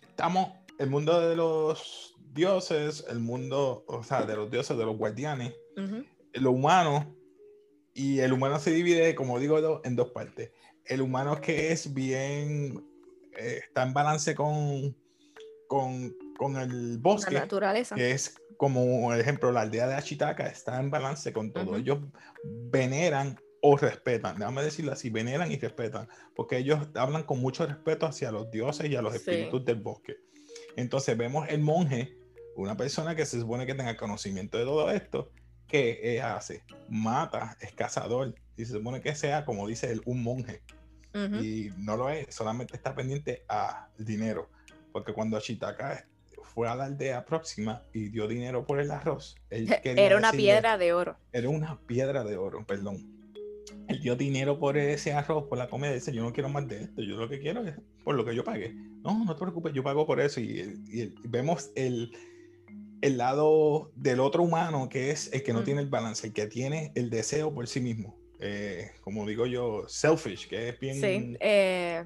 Estamos, 0.10 0.50
el 0.80 0.90
mundo 0.90 1.20
de 1.28 1.36
los 1.36 2.16
dioses, 2.34 3.06
el 3.10 3.20
mundo, 3.20 3.84
o 3.88 4.04
sea, 4.04 4.26
de 4.26 4.36
los 4.36 4.50
dioses, 4.50 4.78
de 4.78 4.86
los 4.86 4.98
guardianes, 4.98 5.54
Ujú, 5.78 6.06
lo 6.34 6.52
humano, 6.52 7.16
y 7.94 8.20
el 8.20 8.34
humano 8.34 8.60
se 8.60 8.72
divide, 8.72 9.16
como 9.16 9.40
digo, 9.40 9.82
en 9.84 9.96
dos 9.96 10.12
partes. 10.12 10.52
El 10.86 11.02
humano 11.02 11.40
que 11.42 11.72
es 11.72 11.94
bien, 11.94 12.86
eh, 13.38 13.62
está 13.68 13.84
en 13.84 13.94
balance 13.94 14.36
con, 14.36 14.96
con, 15.68 16.14
con 16.38 16.58
el 16.58 16.94
La 16.94 17.00
bosque, 17.02 17.36
naturaleza. 17.36 17.96
que 17.96 18.12
es 18.12 18.36
como, 18.58 19.02
por 19.02 19.20
ejemplo, 19.20 19.52
la 19.52 19.62
aldea 19.62 19.88
de 19.88 19.96
Ashitaka 19.96 20.48
está 20.48 20.80
en 20.80 20.90
balance 20.92 21.32
con 21.34 21.52
todo. 21.52 21.72
Ujú. 21.72 21.76
Ellos 21.76 22.00
veneran 22.44 23.38
o 23.68 23.76
respetan, 23.78 24.38
déjame 24.38 24.62
decirlo 24.62 24.92
así, 24.92 25.10
veneran 25.10 25.52
y 25.52 25.58
respetan, 25.58 26.08
porque 26.36 26.58
ellos 26.58 26.88
hablan 26.94 27.24
con 27.24 27.40
mucho 27.40 27.66
respeto 27.66 28.06
hacia 28.06 28.32
los 28.32 28.52
dioses 28.52 28.88
y 28.92 28.96
a 28.96 29.02
los 29.02 29.14
Sí. 29.14 29.18
espíritus 29.20 29.66
del 29.66 29.78
bosque. 29.78 30.18
Entonces 30.76 31.18
vemos 31.18 31.48
el 31.50 31.62
monje, 31.62 32.16
una 32.56 32.78
persona 32.78 33.16
que 33.16 33.26
se 33.26 33.40
supone 33.40 33.66
que 33.66 33.74
tenga 33.74 33.98
conocimiento 33.98 34.60
de 34.60 34.66
todo 34.66 34.92
esto, 34.92 35.32
que 35.68 36.00
eh, 36.04 36.22
hace? 36.22 36.64
Mata, 36.90 37.58
es 37.60 37.72
cazador, 37.74 38.36
y 38.56 38.66
se 38.66 38.74
supone 38.74 39.02
que 39.02 39.16
sea, 39.16 39.46
como 39.46 39.68
dice 39.68 39.92
él, 39.92 40.02
un 40.06 40.22
monje 40.22 40.62
y 41.42 41.70
no 41.78 41.96
lo 41.98 42.10
es, 42.10 42.36
solamente 42.36 42.76
está 42.76 42.94
pendiente 42.94 43.46
a 43.50 43.88
dinero, 43.98 44.50
porque 44.92 45.12
cuando 45.14 45.38
Ashitaka 45.38 46.06
fue 46.54 46.68
a 46.68 46.76
la 46.76 46.84
aldea 46.86 47.26
próxima 47.26 47.82
y 47.94 48.10
dio 48.10 48.28
dinero 48.28 48.66
por 48.66 48.80
el 48.80 48.92
arroz, 48.92 49.36
él 49.50 49.68
Era 49.84 50.18
una 50.18 50.32
decirle- 50.32 50.38
piedra 50.38 50.78
de 50.78 50.94
oro. 50.94 51.18
era 51.32 51.50
una 51.50 51.80
piedra 51.88 52.24
de 52.26 52.38
oro, 52.38 52.64
perdón. 52.68 53.15
Él 53.88 54.00
dio 54.02 54.16
dinero 54.16 54.58
por 54.60 54.78
ese 54.78 55.14
arroz, 55.14 55.46
por 55.48 55.58
la 55.58 55.68
comida, 55.70 55.94
dice, 55.94 56.12
yo 56.14 56.24
no 56.24 56.34
quiero 56.34 56.50
más 56.50 56.68
de 56.68 56.84
esto, 56.84 57.02
yo 57.02 57.16
lo 57.18 57.30
que 57.30 57.40
quiero 57.40 57.66
es 57.66 57.76
por 58.04 58.16
lo 58.16 58.26
que 58.26 58.36
yo 58.36 58.44
pagué. 58.44 58.74
No, 59.04 59.24
no 59.24 59.36
te 59.36 59.40
preocupes, 59.42 59.74
yo 59.74 59.84
pago 59.84 60.06
por 60.08 60.20
eso. 60.20 60.40
Y, 60.40 60.82
y 60.88 61.14
vemos 61.28 61.72
el, 61.76 62.16
el 63.02 63.18
lado 63.18 63.92
del 63.96 64.20
otro 64.20 64.42
humano, 64.44 64.90
que 64.90 65.12
es 65.12 65.32
el 65.34 65.44
que 65.44 65.54
no 65.54 65.62
Mm. 65.62 65.64
tiene 65.66 65.82
el 65.82 65.88
balance, 65.90 66.26
el 66.28 66.34
que 66.34 66.48
tiene 66.48 66.92
el 66.96 67.10
deseo 67.12 67.54
por 67.54 67.68
sí 67.68 67.80
mismo. 67.80 68.18
Eh, 68.40 68.92
como 69.02 69.26
digo 69.26 69.46
yo, 69.46 69.86
selfish, 69.88 70.48
que 70.50 70.70
es 70.70 70.80
bien 70.80 70.96
Sí. 71.00 71.38
eh, 71.40 72.04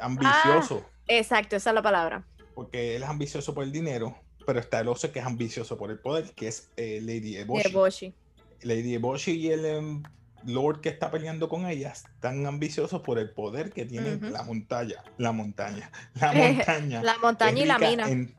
ambicioso, 0.00 0.84
exacto, 1.08 1.56
esa 1.56 1.70
es 1.70 1.74
la 1.74 1.82
palabra. 1.82 2.26
porque 2.54 2.96
él 2.96 3.02
es 3.02 3.08
ambicioso 3.08 3.54
por 3.54 3.64
el 3.64 3.72
dinero, 3.72 4.16
pero 4.46 4.58
está 4.60 4.80
el 4.80 4.88
oso 4.88 5.12
que 5.12 5.18
es 5.18 5.26
ambicioso 5.26 5.76
por 5.76 5.90
el 5.90 5.98
poder, 5.98 6.32
que 6.34 6.48
es 6.48 6.70
eh, 6.76 7.00
Lady 7.02 7.36
Eboshi. 7.36 8.14
Lady 8.62 8.94
Eboshi 8.94 9.32
y 9.32 9.48
el 9.50 9.64
em, 9.66 10.02
Lord 10.46 10.80
que 10.80 10.88
está 10.88 11.10
peleando 11.10 11.48
con 11.48 11.66
ella 11.66 11.90
están 11.92 12.46
ambiciosos 12.46 13.02
por 13.02 13.18
el 13.18 13.30
poder 13.32 13.72
que 13.72 13.84
tiene 13.84 14.14
Ujú. 14.16 14.26
la 14.26 14.42
montaña, 14.42 15.02
la 15.18 15.32
montaña, 15.32 15.90
la 16.14 16.32
montaña. 16.32 17.02
La 17.02 17.18
montaña 17.18 17.62
y 17.62 17.66
la 17.66 17.78
mina. 17.78 18.08
en- 18.08 18.34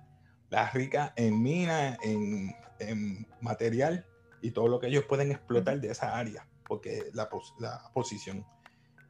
la 0.50 0.70
rica 0.70 1.14
en 1.18 1.42
mina, 1.44 1.98
en, 2.02 2.56
en 2.80 3.28
material 3.42 4.06
y 4.42 4.52
todo 4.52 4.70
lo 4.70 4.80
que 4.80 4.88
ellos 4.88 5.04
pueden 5.04 5.32
explotar 5.32 5.82
de 5.82 5.90
esa 5.92 6.18
área, 6.18 6.48
porque 6.68 7.04
la, 7.14 7.28
la 7.60 7.82
posición. 7.94 8.46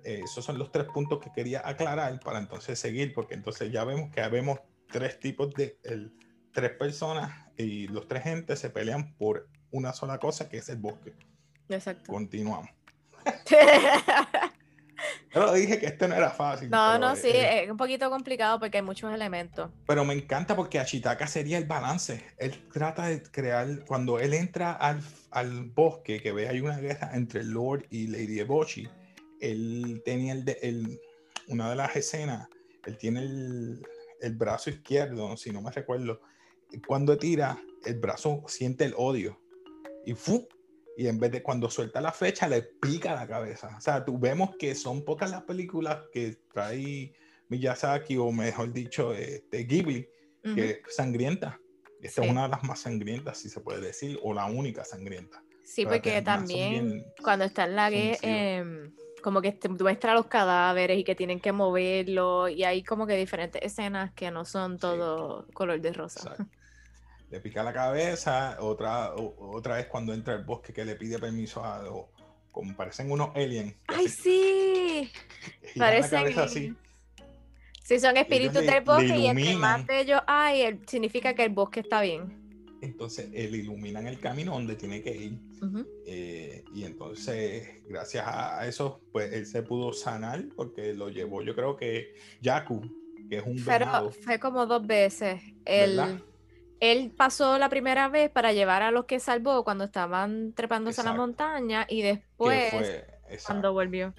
Eh, 0.03 0.21
esos 0.23 0.43
son 0.45 0.57
los 0.57 0.71
tres 0.71 0.85
puntos 0.87 1.19
que 1.19 1.31
quería 1.31 1.61
aclarar 1.67 2.19
para 2.21 2.39
entonces 2.39 2.79
seguir, 2.79 3.13
porque 3.13 3.35
entonces 3.35 3.71
ya 3.71 3.83
vemos 3.83 4.09
que 4.11 4.27
vemos 4.29 4.59
tres 4.91 5.19
tipos 5.19 5.53
de 5.53 5.77
el- 5.83 6.11
tres 6.53 6.71
personas 6.71 7.31
y 7.55 7.87
los 7.89 8.07
tres 8.07 8.23
gentes 8.23 8.57
se 8.59 8.71
pelean 8.71 9.13
por 9.15 9.47
una 9.69 9.93
sola 9.93 10.17
cosa 10.17 10.49
que 10.49 10.57
es 10.57 10.69
el 10.69 10.77
bosque. 10.77 11.13
Exacto. 11.69 12.11
Continuamos. 12.11 12.69
Pero 15.31 15.53
dije 15.53 15.79
que 15.79 15.85
esto 15.85 16.07
no 16.07 16.15
era 16.15 16.31
fácil. 16.31 16.69
no, 16.71 16.97
no, 16.97 17.15
sí, 17.15 17.27
eh, 17.27 17.63
es 17.65 17.69
un 17.71 17.77
poquito 17.77 18.09
complicado 18.09 18.59
porque 18.59 18.77
hay 18.77 18.83
muchos 18.83 19.13
elementos. 19.13 19.69
Pero 19.87 20.03
me 20.03 20.13
encanta 20.15 20.55
porque 20.55 20.79
Ashitaka 20.79 21.27
sería 21.27 21.57
el 21.59 21.65
balance. 21.65 22.23
Él 22.37 22.67
trata 22.73 23.05
de 23.07 23.21
crear, 23.21 23.85
cuando 23.85 24.19
él 24.19 24.33
entra 24.33 24.71
al, 24.73 25.01
al 25.31 25.65
bosque, 25.65 26.19
que 26.21 26.31
ve 26.31 26.47
hay 26.49 26.61
una 26.61 26.79
guerra 26.79 27.11
entre 27.13 27.41
el 27.41 27.51
Lord 27.51 27.85
y 27.91 28.07
Lady 28.07 28.39
Eboshi, 28.39 28.89
él 29.39 30.01
tenía 30.03 30.33
el, 30.33 30.45
de- 30.45 30.57
el- 30.63 30.99
una 31.49 31.69
de 31.69 31.75
las 31.75 31.95
escenas, 31.95 32.47
él 32.85 32.97
tiene 32.97 33.19
el, 33.21 33.85
el 34.21 34.35
brazo 34.35 34.71
izquierdo, 34.71 35.37
si 35.37 35.51
no 35.51 35.61
me 35.61 35.71
recuerdo, 35.71 36.21
cuando 36.87 37.17
tira, 37.17 37.57
el 37.85 37.99
brazo 37.99 38.43
siente 38.47 38.83
el 38.85 38.93
odio 38.97 39.39
y 40.05 40.13
¡fu! 40.15 40.47
Y 40.97 41.07
en 41.07 41.19
vez 41.19 41.31
de 41.31 41.43
cuando 41.43 41.69
suelta 41.69 42.01
la 42.01 42.11
flecha, 42.11 42.47
le 42.47 42.63
pica 42.63 43.13
la 43.13 43.27
cabeza. 43.27 43.75
O 43.77 43.79
sea, 43.79 44.03
tú 44.03 44.17
vemos 44.17 44.55
que 44.57 44.73
son 44.73 45.05
pocas 45.05 45.29
las 45.29 45.43
películas 45.43 45.99
que 46.11 46.35
trae 46.51 47.13
Miyazaki, 47.49 48.17
o 48.17 48.31
mejor 48.31 48.73
dicho, 48.73 49.13
este, 49.13 49.63
Ghibli, 49.63 50.09
que 50.55 50.81
sangrienta. 50.87 51.59
Esta 52.01 52.23
es 52.23 52.31
una 52.31 52.43
de 52.43 52.49
las 52.49 52.63
más 52.63 52.79
sangrientas, 52.79 53.37
si 53.37 53.49
se 53.49 53.59
puede 53.59 53.81
decir, 53.81 54.19
o 54.23 54.33
la 54.33 54.45
única 54.45 54.83
sangrienta. 54.83 55.43
Sí, 55.63 55.85
porque 55.85 56.21
también 56.21 57.05
cuando 57.21 57.45
está 57.45 57.65
en 57.65 57.75
la 57.75 57.89
guerra, 57.89 58.17
em, 58.21 58.93
como 59.21 59.41
que 59.41 59.59
muestra 59.79 60.13
los 60.13 60.27
cadáveres 60.27 60.97
y 60.97 61.03
que 61.03 61.13
tienen 61.13 61.39
que 61.39 61.51
moverlo, 61.51 62.47
y 62.47 62.63
hay 62.63 62.83
como 62.83 63.05
que 63.05 63.15
diferentes 63.15 63.61
escenas 63.61 64.13
que 64.13 64.31
no 64.31 64.45
son 64.45 64.79
todo 64.79 65.45
color 65.53 65.79
de 65.79 65.93
rosa. 65.93 66.35
Le 67.29 67.39
pica 67.41 67.61
la 67.63 67.73
cabeza, 67.73 68.57
otra, 68.61 69.13
otra 69.15 69.75
vez 69.75 69.87
cuando 69.87 70.13
entra 70.13 70.35
al 70.35 70.45
bosque 70.45 70.71
que 70.71 70.85
le 70.85 70.95
pide 70.95 71.19
permiso 71.19 71.63
a 71.63 71.83
los, 71.83 72.05
como 72.51 72.75
parecen 72.75 73.11
unos 73.11 73.35
aliens. 73.35 73.75
¡Ay, 73.87 74.07
sí! 74.07 75.11
Parecen... 75.77 76.39
así. 76.39 76.73
Sí, 77.83 77.99
son 77.99 78.17
espíritus 78.17 78.65
del 78.65 78.83
bosque 78.83 79.17
y 79.17 79.27
entre 79.27 79.55
más 79.55 79.87
de 79.87 80.01
ellos 80.01 80.21
hay, 80.27 80.81
significa 80.87 81.33
que 81.33 81.43
el 81.43 81.51
bosque 81.51 81.79
está 81.79 82.01
bien. 82.01 82.47
Entonces, 82.81 83.29
él 83.33 83.55
ilumina 83.55 84.07
el 84.07 84.19
camino 84.19 84.53
donde 84.53 84.75
tiene 84.75 85.01
que 85.01 85.15
ir. 85.15 85.39
Eh, 86.05 86.63
y 86.73 86.83
entonces, 86.83 87.83
gracias 87.87 88.25
a 88.27 88.67
eso, 88.67 89.01
pues 89.11 89.31
él 89.33 89.45
se 89.45 89.63
pudo 89.63 89.93
sanar 89.93 90.45
porque 90.55 90.93
lo 90.93 91.09
llevó, 91.09 91.41
yo 91.41 91.55
creo 91.55 91.75
que 91.75 92.15
Yaku, 92.41 92.81
que 93.29 93.37
es 93.37 93.43
un 93.45 93.63
Pero 93.63 94.11
fue 94.11 94.39
como 94.39 94.65
dos 94.65 94.85
veces. 94.85 95.41
Él, 95.65 96.21
él 96.79 97.11
pasó 97.15 97.57
la 97.57 97.69
primera 97.69 98.07
vez 98.07 98.29
para 98.29 98.53
llevar 98.53 98.83
a 98.83 98.91
los 98.91 99.05
que 99.05 99.19
salvó 99.19 99.63
cuando 99.63 99.83
estaban 99.83 100.53
trepándose 100.53 101.01
a 101.01 101.05
la 101.05 101.13
montaña 101.13 101.85
y 101.89 102.01
después 102.01 102.73
cuando 103.45 103.73
volvió. 103.73 104.13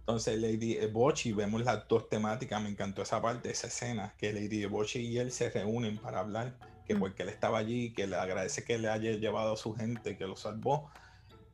Entonces 0.00 0.40
Lady 0.40 0.76
Ebochi, 0.76 1.32
vemos 1.32 1.64
las 1.64 1.86
dos 1.86 2.08
temáticas, 2.08 2.60
me 2.62 2.68
encantó 2.68 3.02
esa 3.02 3.20
parte, 3.20 3.50
esa 3.50 3.68
escena, 3.68 4.14
que 4.18 4.32
Lady 4.32 4.64
Ebochi 4.64 5.00
y 5.00 5.18
él 5.18 5.30
se 5.30 5.50
reúnen 5.50 5.98
para 5.98 6.20
hablar, 6.20 6.56
que 6.86 6.94
mm. 6.94 6.98
porque 6.98 7.22
él 7.22 7.28
estaba 7.28 7.58
allí, 7.58 7.92
que 7.92 8.06
le 8.06 8.16
agradece 8.16 8.64
que 8.64 8.78
le 8.78 8.88
haya 8.88 9.12
llevado 9.12 9.52
a 9.52 9.56
su 9.56 9.74
gente, 9.74 10.16
que 10.16 10.26
lo 10.26 10.36
salvó, 10.36 10.90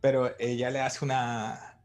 pero 0.00 0.32
ella 0.38 0.70
le 0.70 0.80
hace 0.80 1.04
una, 1.04 1.78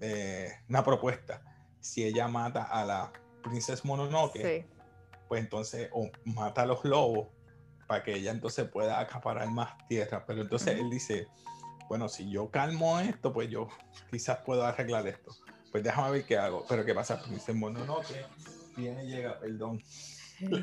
eh, 0.00 0.52
una 0.68 0.84
propuesta, 0.84 1.42
si 1.80 2.04
ella 2.04 2.28
mata 2.28 2.64
a 2.64 2.84
la 2.84 3.12
princesa 3.42 3.82
Mononoke, 3.84 4.66
pues 5.28 5.42
entonces 5.42 5.88
o 5.92 6.10
mata 6.24 6.62
a 6.62 6.66
los 6.66 6.84
lobos 6.84 7.28
para 7.88 8.04
que 8.04 8.14
ella 8.14 8.30
entonces 8.30 8.68
pueda 8.68 9.00
acaparar 9.00 9.50
más 9.50 9.76
tierra. 9.88 10.24
Pero 10.26 10.42
entonces 10.42 10.78
él 10.78 10.90
dice, 10.90 11.26
bueno, 11.88 12.08
si 12.08 12.30
yo 12.30 12.50
calmo 12.50 13.00
esto, 13.00 13.32
pues 13.32 13.50
yo 13.50 13.68
quizás 14.10 14.38
puedo 14.44 14.64
arreglar 14.64 15.08
esto. 15.08 15.34
Pues 15.72 15.82
déjame 15.82 16.12
ver 16.12 16.26
qué 16.26 16.36
hago. 16.36 16.64
Pero 16.68 16.84
¿qué 16.84 16.94
pasa? 16.94 17.20
Princesa 17.20 17.54
Mononoke 17.54 18.26
viene 18.76 19.04
y 19.04 19.08
llega, 19.08 19.40
perdón. 19.40 19.82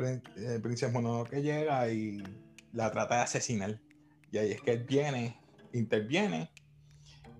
Eh, 0.00 0.60
Princesa 0.62 0.92
Mononoke 0.92 1.42
llega 1.42 1.90
y 1.90 2.22
la 2.72 2.92
trata 2.92 3.16
de 3.16 3.22
asesinar. 3.22 3.80
Y 4.30 4.38
ahí 4.38 4.52
es 4.52 4.62
que 4.62 4.74
él 4.74 4.84
viene, 4.84 5.40
interviene 5.72 6.52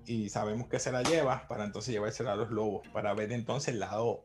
y 0.04 0.28
sabemos 0.28 0.66
que 0.66 0.80
se 0.80 0.90
la 0.90 1.04
lleva 1.04 1.46
para 1.46 1.64
entonces 1.64 1.94
llevársela 1.94 2.32
a 2.32 2.36
los 2.36 2.50
lobos, 2.50 2.88
para 2.88 3.14
ver 3.14 3.30
entonces 3.30 3.74
el 3.74 3.78
lado 3.78 4.24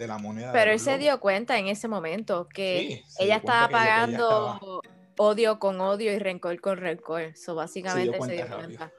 de 0.00 0.06
la 0.06 0.16
moneda. 0.16 0.50
Pero 0.50 0.72
él 0.72 0.80
se 0.80 0.96
dio 0.96 1.20
cuenta 1.20 1.58
en 1.58 1.68
ese 1.68 1.86
momento 1.86 2.48
que 2.48 3.04
ella 3.18 3.36
estaba 3.36 3.68
pagando 3.68 4.82
odio 5.18 5.58
con 5.58 5.78
odio 5.78 6.10
y 6.12 6.18
rencor 6.18 6.58
con 6.58 6.78
rencor. 6.78 7.20
Eso 7.20 7.54
básicamente 7.54 8.18
se 8.22 8.32
dio 8.32 8.48
cuenta. 8.48 8.90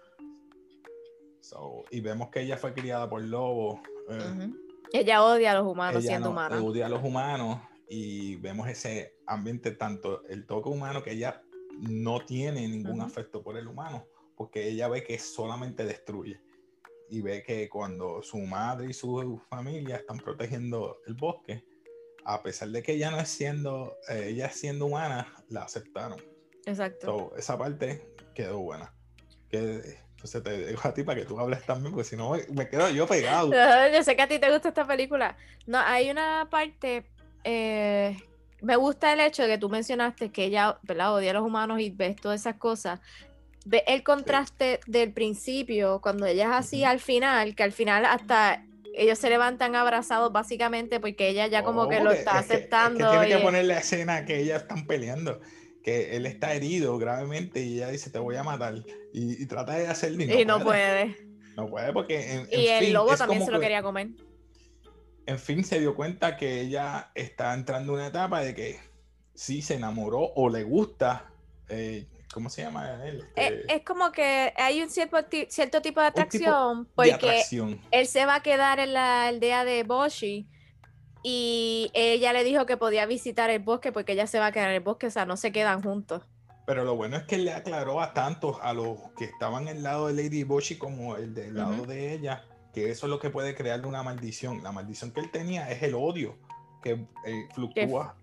y 1.89 2.01
vemos 2.01 2.29
que 2.29 2.41
ella 2.41 2.55
fue 2.55 2.73
criada 2.73 3.09
por 3.09 3.23
lobos. 3.23 3.79
Eh, 4.09 4.51
ella 4.93 5.23
odia 5.23 5.51
a 5.51 5.55
los 5.55 5.65
humanos 5.65 6.03
siendo 6.03 6.29
humana. 6.29 6.61
Odia 6.61 6.85
a 6.85 6.89
los 6.89 7.03
humanos 7.03 7.59
y 7.89 8.35
vemos 8.35 8.67
ese 8.67 9.15
ambiente, 9.25 9.71
tanto 9.71 10.23
el 10.27 10.45
toque 10.45 10.69
humano, 10.69 11.01
que 11.01 11.13
ella 11.13 11.41
no 11.79 12.23
tiene 12.23 12.67
ningún 12.67 13.01
afecto 13.01 13.41
por 13.41 13.57
el 13.57 13.67
humano, 13.67 14.05
porque 14.35 14.69
ella 14.69 14.87
ve 14.87 15.03
que 15.03 15.17
solamente 15.17 15.83
destruye 15.83 16.39
y 17.11 17.21
ve 17.21 17.43
que 17.43 17.67
cuando 17.67 18.23
su 18.23 18.37
madre 18.37 18.87
y 18.89 18.93
su 18.93 19.39
familia 19.49 19.97
están 19.97 20.17
protegiendo 20.17 21.01
el 21.05 21.13
bosque, 21.13 21.65
a 22.23 22.41
pesar 22.41 22.69
de 22.69 22.81
que 22.81 22.93
ella 22.93 23.11
no 23.11 23.19
es 23.19 23.27
siendo, 23.27 23.97
eh, 24.07 24.27
ella 24.29 24.49
siendo 24.49 24.85
humana, 24.85 25.27
la 25.49 25.63
aceptaron. 25.63 26.21
Exacto. 26.65 27.33
esa 27.37 27.57
parte 27.57 28.07
quedó 28.33 28.59
buena. 28.59 28.93
Que, 29.49 29.99
entonces 30.11 30.41
te 30.41 30.51
dejo 30.51 30.87
a 30.87 30.93
ti 30.93 31.03
para 31.03 31.19
que 31.19 31.25
tú 31.25 31.37
hables 31.37 31.65
también, 31.65 31.93
porque 31.93 32.07
si 32.07 32.15
no 32.15 32.33
me, 32.49 32.69
quedo 32.69 32.89
yo 32.89 33.05
pegado. 33.05 33.51
yo 33.93 34.03
sé 34.03 34.15
que 34.15 34.21
a 34.21 34.27
ti 34.29 34.39
te 34.39 34.49
gusta 34.49 34.69
esta 34.69 34.87
película. 34.87 35.35
No, 35.67 35.79
hay 35.79 36.09
una 36.09 36.47
parte. 36.49 37.11
Eh, 37.43 38.15
me 38.61 38.77
gusta 38.77 39.11
el 39.11 39.19
hecho 39.19 39.41
de 39.43 39.49
que 39.49 39.57
tú 39.57 39.67
mencionaste 39.67 40.31
que 40.31 40.45
ella 40.45 40.79
¿verdad? 40.83 41.15
odia 41.15 41.31
a 41.31 41.33
los 41.33 41.43
humanos 41.43 41.81
y 41.81 41.89
ves 41.89 42.15
todas 42.15 42.39
esas 42.39 42.55
cosas 42.55 43.01
ve 43.65 43.83
el 43.87 44.03
contraste 44.03 44.79
del 44.87 45.11
principio, 45.13 46.01
cuando 46.01 46.25
ella 46.25 46.45
es 46.45 46.65
así 46.65 46.83
al 46.83 46.99
final, 46.99 47.55
que 47.55 47.63
al 47.63 47.71
final 47.71 48.05
hasta 48.05 48.65
ellos 48.93 49.17
se 49.19 49.29
levantan 49.29 49.75
abrazados 49.75 50.31
básicamente 50.31 50.99
porque 50.99 51.29
ella 51.29 51.47
ya 51.47 51.63
como 51.63 51.87
que 51.87 51.99
lo 52.01 52.11
está 52.11 52.39
aceptando. 52.39 53.09
tiene 53.11 53.27
que 53.29 53.37
poner 53.37 53.65
la 53.65 53.79
escena 53.79 54.25
que 54.25 54.39
ellas 54.39 54.63
están 54.63 54.85
peleando, 54.85 55.39
que 55.83 56.15
él 56.15 56.25
está 56.25 56.53
herido 56.53 56.97
gravemente 56.97 57.61
y 57.61 57.75
ella 57.75 57.89
dice 57.89 58.09
te 58.09 58.19
voy 58.19 58.35
a 58.35 58.43
matar 58.43 58.75
y, 59.13 59.45
trata 59.45 59.75
de 59.75 59.87
hacerlo 59.87 60.23
y 60.23 60.45
no, 60.45 60.63
puede. 60.63 61.15
No 61.57 61.69
puede 61.69 61.91
porque... 61.91 62.33
En, 62.33 62.47
y 62.49 62.67
el 62.67 62.93
lobo 62.93 63.15
también 63.17 63.43
se 63.43 63.51
lo 63.51 63.59
quería 63.59 63.83
comer. 63.83 64.07
En 65.25 65.37
fin, 65.37 65.65
se 65.65 65.81
dio 65.81 65.95
cuenta 65.95 66.37
que 66.37 66.61
ella 66.61 67.11
está 67.13 67.53
entrando 67.53 67.91
en 67.91 67.99
una 67.99 68.07
etapa 68.07 68.39
de 68.39 68.55
que 68.55 68.79
sí 69.35 69.61
se 69.61 69.75
enamoró 69.75 70.31
o 70.35 70.49
le 70.49 70.63
gusta 70.63 71.29
eh, 71.67 72.07
¿Cómo 72.33 72.49
se 72.49 72.61
llama 72.61 73.05
él? 73.05 73.23
Eh, 73.35 73.61
este 73.61 73.75
es, 73.75 73.83
como 73.83 74.11
que 74.11 74.53
hay 74.55 74.81
un 74.81 74.89
cierto, 74.89 75.17
cierto 75.49 75.81
tipo 75.81 75.99
de 75.99 76.07
atracción 76.07 76.87
porque 76.95 77.43
él 77.91 78.07
se 78.07 78.25
va 78.25 78.35
a 78.35 78.41
quedar 78.41 78.79
en 78.79 78.93
la 78.93 79.27
aldea 79.27 79.65
de 79.65 79.83
Boshi 79.83 80.47
y 81.23 81.91
ella 81.93 82.33
le 82.33 82.43
dijo 82.43 82.65
que 82.65 82.77
podía 82.77 83.05
visitar 83.05 83.49
el 83.49 83.59
bosque 83.59 83.91
porque 83.91 84.13
ella 84.13 84.27
se 84.27 84.39
va 84.39 84.47
a 84.47 84.51
quedar 84.51 84.69
en 84.69 84.75
el 84.75 84.81
bosque, 84.81 85.07
o 85.07 85.11
sea, 85.11 85.25
no 85.25 85.37
se 85.37 85.51
quedan 85.51 85.83
juntos. 85.83 86.23
Pero 86.65 86.85
lo 86.85 86.95
bueno 86.95 87.17
es 87.17 87.23
que 87.23 87.35
él 87.35 87.45
le 87.45 87.53
aclaró 87.53 88.01
a 88.01 88.13
tantos, 88.13 88.57
a 88.61 88.73
los 88.73 88.97
que 89.17 89.25
estaban 89.25 89.67
en 89.67 89.77
el 89.77 89.83
lado 89.83 90.07
de 90.07 90.13
Lady 90.23 90.43
Boshi 90.43 90.77
como 90.77 91.17
el 91.17 91.33
del 91.33 91.55
lado 91.55 91.85
de 91.85 92.13
ella, 92.13 92.45
que 92.73 92.89
eso 92.89 93.07
es 93.07 93.09
lo 93.09 93.19
que 93.19 93.29
puede 93.29 93.55
crearle 93.55 93.87
una 93.87 94.03
maldición. 94.03 94.63
La 94.63 94.71
maldición 94.71 95.11
que 95.11 95.19
él 95.19 95.31
tenía 95.31 95.69
es 95.69 95.83
el 95.83 95.95
odio 95.95 96.37
que 96.81 97.05
eh, 97.25 97.47
fluctúa 97.53 98.15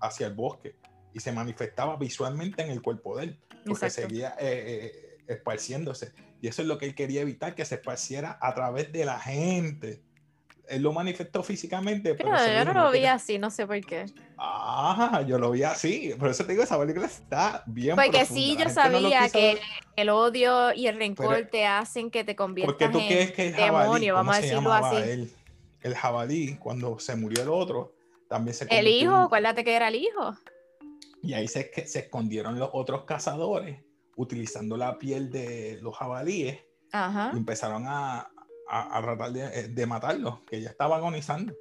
hacia 0.00 0.28
el 0.28 0.34
bosque 0.34 0.76
y 1.16 1.20
se 1.20 1.32
manifestaba 1.32 1.96
visualmente 1.96 2.62
en 2.62 2.70
el 2.70 2.82
cuerpo 2.82 3.16
de 3.16 3.24
él 3.24 3.38
porque 3.64 3.88
seguía 3.88 4.36
eh, 4.38 4.92
eh, 4.92 5.18
esparciéndose. 5.28 6.12
Y 6.42 6.48
eso 6.48 6.60
es 6.60 6.68
lo 6.68 6.76
que 6.76 6.84
él 6.84 6.94
quería 6.94 7.22
evitar, 7.22 7.54
que 7.54 7.64
se 7.64 7.76
esparciera 7.76 8.38
a 8.38 8.54
través 8.54 8.92
de 8.92 9.06
la 9.06 9.18
gente. 9.18 10.02
Él 10.68 10.82
lo 10.82 10.92
manifestó 10.92 11.42
físicamente. 11.42 12.14
Pero, 12.14 12.36
yo 12.36 12.64
no 12.66 12.74
lo 12.74 12.90
vi 12.90 13.06
así, 13.06 13.38
no 13.38 13.48
sé 13.48 13.66
por 13.66 13.80
qué. 13.80 14.04
Ah, 14.36 15.24
yo 15.26 15.38
lo 15.38 15.52
vi 15.52 15.62
así. 15.62 16.12
Por 16.18 16.28
eso 16.28 16.44
te 16.44 16.52
digo, 16.52 16.64
esa 16.64 16.78
película 16.78 17.06
está 17.06 17.62
bien. 17.64 17.96
Porque 17.96 18.26
sí, 18.26 18.54
yo 18.58 18.68
sabía 18.68 19.30
que 19.30 19.58
el 19.96 20.10
odio 20.10 20.74
y 20.74 20.86
el 20.86 20.98
rencor 20.98 21.48
te 21.50 21.64
hacen 21.64 22.10
que 22.10 22.24
te 22.24 22.36
conviertas 22.36 22.92
tú 22.92 22.98
en 22.98 23.32
que 23.32 23.48
el 23.48 23.56
demonio, 23.56 24.16
vamos 24.16 24.36
a 24.36 24.40
decirlo 24.42 24.70
así. 24.70 25.32
El 25.80 25.94
jabalí, 25.94 26.56
cuando 26.56 26.98
se 26.98 27.16
murió 27.16 27.42
el 27.42 27.48
otro, 27.48 27.94
también 28.28 28.54
se 28.54 28.66
El 28.68 28.86
hijo, 28.86 29.14
acuérdate 29.14 29.64
que 29.64 29.74
era 29.74 29.88
el 29.88 29.94
hijo. 29.94 30.36
Y 31.22 31.34
ahí 31.34 31.48
se, 31.48 31.70
se 31.86 32.00
escondieron 32.00 32.58
los 32.58 32.70
otros 32.72 33.04
cazadores 33.04 33.86
utilizando 34.16 34.76
la 34.76 34.98
piel 34.98 35.30
de 35.30 35.78
los 35.82 35.96
jabalíes 35.96 36.58
y 36.92 37.36
empezaron 37.36 37.84
a, 37.86 38.30
a, 38.68 39.02
tratar 39.02 39.32
de, 39.32 39.44
eh, 39.44 39.68
de, 39.68 39.86
matarlos, 39.86 40.40
que 40.46 40.60
ya 40.60 40.70
estaba 40.70 40.96
agonizando. 40.96 41.52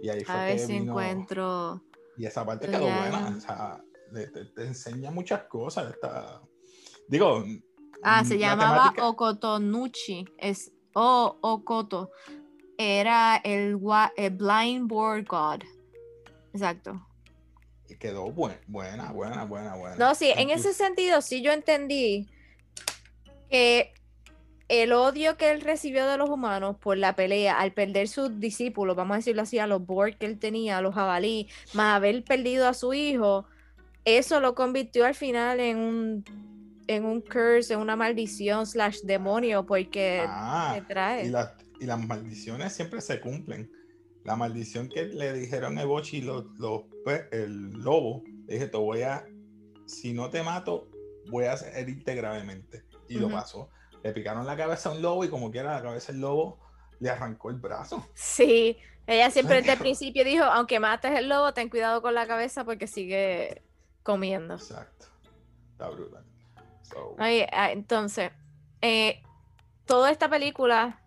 Y 0.00 0.08
ahí 0.08 0.24
fue 0.24 0.34
a 0.34 0.44
ver 0.44 0.58
si 0.58 0.74
encuentro. 0.74 1.82
Y 2.16 2.26
esa 2.26 2.44
parte 2.44 2.68
quedó 2.68 2.82
buena. 2.82 3.34
O 3.36 3.40
sea, 3.40 3.84
te, 4.12 4.62
enseña 4.64 5.10
muchas 5.12 5.44
cosas. 5.44 5.94
Digo. 7.08 7.44
Ah, 8.02 8.24
se 8.24 8.36
llamaba 8.36 8.92
Okotonuchi. 9.00 10.24
Es 10.38 10.72
O 10.94 11.38
Okoto. 11.40 12.10
Era 12.76 13.36
el, 13.44 13.78
el 14.16 14.30
Blind 14.30 14.88
Board 14.88 15.26
God. 15.28 15.62
Exacto 16.52 17.00
quedó 17.98 18.30
buena, 18.30 18.58
buena, 19.12 19.44
buena, 19.44 19.74
buena. 19.76 19.96
No, 19.96 20.14
sí, 20.14 20.30
en 20.36 20.50
ese 20.50 20.72
sentido 20.72 21.20
sí 21.22 21.42
yo 21.42 21.52
entendí 21.52 22.28
que 23.50 23.92
el 24.68 24.92
odio 24.92 25.36
que 25.36 25.50
él 25.50 25.60
recibió 25.60 26.06
de 26.06 26.16
los 26.16 26.30
humanos 26.30 26.76
por 26.78 26.96
la 26.96 27.14
pelea, 27.14 27.58
al 27.58 27.72
perder 27.72 28.08
sus 28.08 28.40
discípulos, 28.40 28.96
vamos 28.96 29.14
a 29.14 29.18
decirlo 29.18 29.42
así, 29.42 29.58
a 29.58 29.66
los 29.66 29.84
Borg 29.84 30.16
que 30.16 30.26
él 30.26 30.38
tenía, 30.38 30.78
a 30.78 30.80
los 30.80 30.94
jabalí, 30.94 31.48
más 31.74 31.96
haber 31.96 32.24
perdido 32.24 32.66
a 32.68 32.74
su 32.74 32.94
hijo, 32.94 33.46
eso 34.04 34.40
lo 34.40 34.54
convirtió 34.54 35.04
al 35.04 35.14
final 35.14 35.60
en 35.60 35.76
un 35.78 36.24
en 36.88 37.04
un 37.04 37.20
curse, 37.20 37.74
en 37.74 37.80
una 37.80 37.94
maldición 37.96 38.66
slash 38.66 39.00
demonio, 39.02 39.64
porque 39.64 40.24
Ah, 40.26 40.72
te 40.74 40.82
trae. 40.82 41.26
y 41.26 41.86
las 41.86 42.06
maldiciones 42.06 42.72
siempre 42.72 43.00
se 43.00 43.20
cumplen. 43.20 43.70
La 44.24 44.36
maldición 44.36 44.88
que 44.88 45.04
le 45.04 45.32
dijeron 45.32 45.78
a 45.78 45.82
Ebochi 45.82 46.20
los, 46.22 46.44
los 46.58 46.82
pe- 47.04 47.28
el 47.32 47.70
lobo, 47.72 48.22
le 48.46 48.54
dije, 48.54 48.68
te 48.68 48.76
voy 48.76 49.02
a, 49.02 49.24
si 49.86 50.12
no 50.12 50.30
te 50.30 50.42
mato, 50.42 50.88
voy 51.28 51.44
a 51.46 51.54
herirte 51.74 52.14
gravemente. 52.14 52.84
Y 53.08 53.14
lo 53.18 53.28
pasó. 53.28 53.68
Le 54.02 54.12
picaron 54.12 54.46
la 54.46 54.56
cabeza 54.56 54.88
a 54.88 54.92
un 54.92 55.02
lobo 55.02 55.24
y 55.24 55.28
como 55.28 55.50
quiera 55.50 55.74
la 55.74 55.82
cabeza 55.82 56.12
del 56.12 56.20
lobo 56.22 56.58
le 57.00 57.10
arrancó 57.10 57.50
el 57.50 57.56
brazo. 57.56 58.06
Sí, 58.14 58.78
ella 59.06 59.30
siempre 59.30 59.56
desde 59.56 59.72
el 59.72 59.78
principio 59.78 60.24
dijo, 60.24 60.44
aunque 60.44 60.78
mates 60.80 61.10
el 61.12 61.28
lobo, 61.28 61.52
ten 61.52 61.68
cuidado 61.68 62.00
con 62.00 62.14
la 62.14 62.26
cabeza 62.26 62.64
porque 62.64 62.86
sigue 62.86 63.62
comiendo. 64.04 64.54
Exacto. 64.54 65.06
Está 65.72 65.88
brutal. 65.90 66.24
So, 66.82 67.16
ah, 67.18 67.70
entonces, 67.72 68.30
eh, 68.80 69.20
toda 69.84 70.10
esta 70.10 70.28
película 70.30 71.01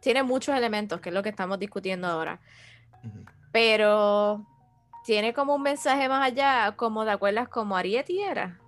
tiene 0.00 0.22
muchos 0.22 0.56
elementos, 0.56 1.00
que 1.00 1.08
es 1.10 1.14
lo 1.14 1.22
que 1.22 1.28
estamos 1.28 1.58
discutiendo 1.58 2.06
ahora, 2.08 2.40
pero 3.52 4.44
tiene 5.04 5.32
como 5.32 5.54
un 5.54 5.62
mensaje 5.62 6.08
más 6.08 6.24
allá, 6.26 6.74
como 6.76 7.04
te 7.04 7.10
acuerdas 7.10 7.48
como 7.48 7.76
Arieti 7.76 8.20
era, 8.20 8.60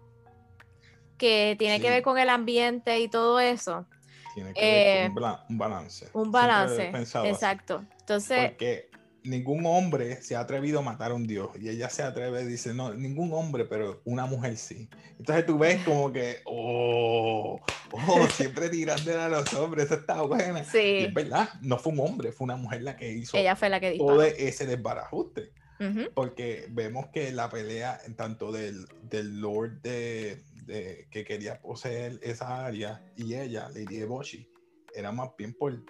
que 1.18 1.54
tiene 1.58 1.80
que 1.80 1.90
ver 1.90 2.02
con 2.02 2.18
el 2.18 2.30
ambiente 2.30 2.98
y 3.00 3.08
todo 3.08 3.40
eso, 3.40 3.86
Tiene 4.34 4.54
que 4.54 4.60
ver 4.60 4.70
eh, 4.82 4.92
con 5.02 5.10
un, 5.10 5.14
bla- 5.16 5.44
un 5.48 5.58
balance. 5.58 6.08
un 6.14 6.32
balance, 6.32 6.88
así. 6.94 7.28
exacto. 7.28 7.84
Entonces, 8.00 8.50
Porque 8.50 8.90
ningún 9.22 9.64
hombre 9.66 10.22
se 10.22 10.34
ha 10.36 10.40
atrevido 10.40 10.78
a 10.78 10.82
matar 10.82 11.10
a 11.10 11.14
un 11.14 11.26
dios. 11.26 11.50
Y 11.60 11.68
ella 11.68 11.88
se 11.90 12.02
atreve 12.02 12.42
y 12.42 12.46
dice, 12.46 12.72
no, 12.74 12.94
ningún 12.94 13.32
hombre, 13.32 13.64
pero 13.64 14.00
una 14.04 14.26
mujer 14.26 14.56
sí. 14.56 14.88
Entonces 15.18 15.44
tú 15.46 15.58
ves 15.58 15.82
como 15.84 16.12
que, 16.12 16.38
oh, 16.46 17.60
oh, 17.92 18.26
siempre 18.34 18.68
tirándole 18.68 19.18
a 19.18 19.28
los 19.28 19.52
hombres, 19.54 19.86
eso 19.86 19.94
está 19.94 20.22
buena. 20.22 20.60
Y 20.60 20.64
sí, 20.64 20.78
es 21.04 21.14
verdad, 21.14 21.48
no 21.62 21.78
fue 21.78 21.92
un 21.92 22.00
hombre, 22.00 22.32
fue 22.32 22.44
una 22.44 22.56
mujer 22.56 22.82
la 22.82 22.96
que 22.96 23.12
hizo 23.12 23.36
ella 23.36 23.56
fue 23.56 23.68
la 23.68 23.80
que 23.80 23.96
todo 23.98 24.22
disparó. 24.22 24.44
ese 24.48 24.66
desbarajuste. 24.66 25.52
Ujú, 25.80 26.10
Porque 26.14 26.66
vemos 26.70 27.06
que 27.10 27.32
la 27.32 27.48
pelea 27.48 27.98
tanto 28.14 28.52
del, 28.52 28.84
del 29.02 29.40
Lord 29.40 29.80
de, 29.80 30.42
de- 30.66 31.08
que 31.10 31.24
quería 31.24 31.58
poseer 31.62 32.20
esa 32.22 32.66
área 32.66 33.02
y 33.16 33.34
ella, 33.34 33.70
Lady 33.70 33.96
Eboshi, 33.96 34.46
era 34.94 35.10
más 35.10 35.30
bien 35.38 35.54
por, 35.54 35.82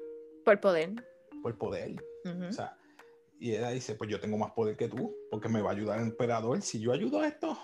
Por 0.45 0.61
poder. 0.61 0.91
por 1.43 1.59
poder. 1.59 1.97
Ujú. 2.25 2.45
O 2.45 2.53
sea, 2.53 2.77
y 3.41 3.55
ella 3.55 3.71
dice, 3.71 3.95
pues 3.95 4.11
yo 4.11 4.21
tengo 4.21 4.37
más 4.37 4.53
poder 4.53 4.77
que 4.77 4.87
tú, 4.89 5.17
porque 5.31 5.49
me 5.49 5.63
va 5.63 5.71
a 5.71 5.73
ayudar 5.73 5.99
el 5.99 6.07
emperador. 6.07 6.61
Si 6.61 6.79
yo 6.79 6.93
ayudo 6.93 7.21
a 7.21 7.27
estos 7.27 7.57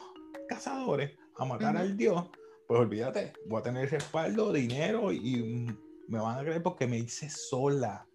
cazadores 0.49 1.17
a 1.37 1.45
matar 1.45 1.75
Ujú. 1.75 1.85
al 1.85 1.97
dios, 1.97 2.25
pues 2.67 2.81
olvídate, 2.81 3.35
voy 3.47 3.61
a 3.61 3.63
tener 3.63 3.91
respaldo, 3.91 4.53
dinero 4.53 5.13
y 5.13 5.67
me 6.09 6.19
van 6.19 6.39
a 6.39 6.43
creer 6.43 6.63
porque 6.63 6.87
me 6.87 6.97
hice 6.99 7.29
sola. 7.29 8.07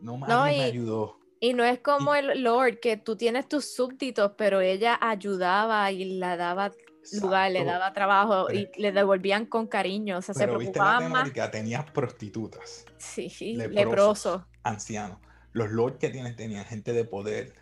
No, 0.00 0.16
nadie 0.18 0.56
me 0.56 0.56
y- 0.58 0.70
ayudó. 0.70 1.20
Y 1.38 1.52
no 1.52 1.64
es 1.64 1.80
como 1.80 2.14
el 2.14 2.42
Lord, 2.42 2.80
que 2.80 2.96
tú 2.96 3.14
tienes 3.14 3.46
tus 3.46 3.66
súbditos, 3.66 4.32
pero 4.38 4.62
ella 4.62 4.98
ayudaba 5.02 5.92
y 5.92 6.06
le 6.18 6.34
daba 6.38 6.72
lugar, 7.12 7.52
le 7.52 7.58
Exacto. 7.60 7.78
daba 7.78 7.92
trabajo 7.92 8.46
Pero 8.46 8.58
y 8.58 8.70
le 8.80 8.90
devolvían 8.90 9.44
con 9.44 9.66
cariño, 9.66 10.16
o 10.16 10.22
sea, 10.22 10.34
se 10.34 10.40
Pero 10.46 10.58
viste 10.58 10.78
la 10.78 10.84
preocupaban 10.96 11.12
más. 11.12 11.22
temática, 11.24 11.50
tenías 11.50 11.90
prostitutas, 11.90 12.86
Sí, 12.96 13.28
leprosos. 13.52 13.74
leproso. 13.74 14.46
ancianos. 14.62 15.18
Los 15.56 15.70
lords 15.70 15.96
que 15.96 16.10
tienen 16.10 16.36
tenían 16.36 16.66
gente 16.66 16.92
de 16.92 17.06
poder, 17.06 17.54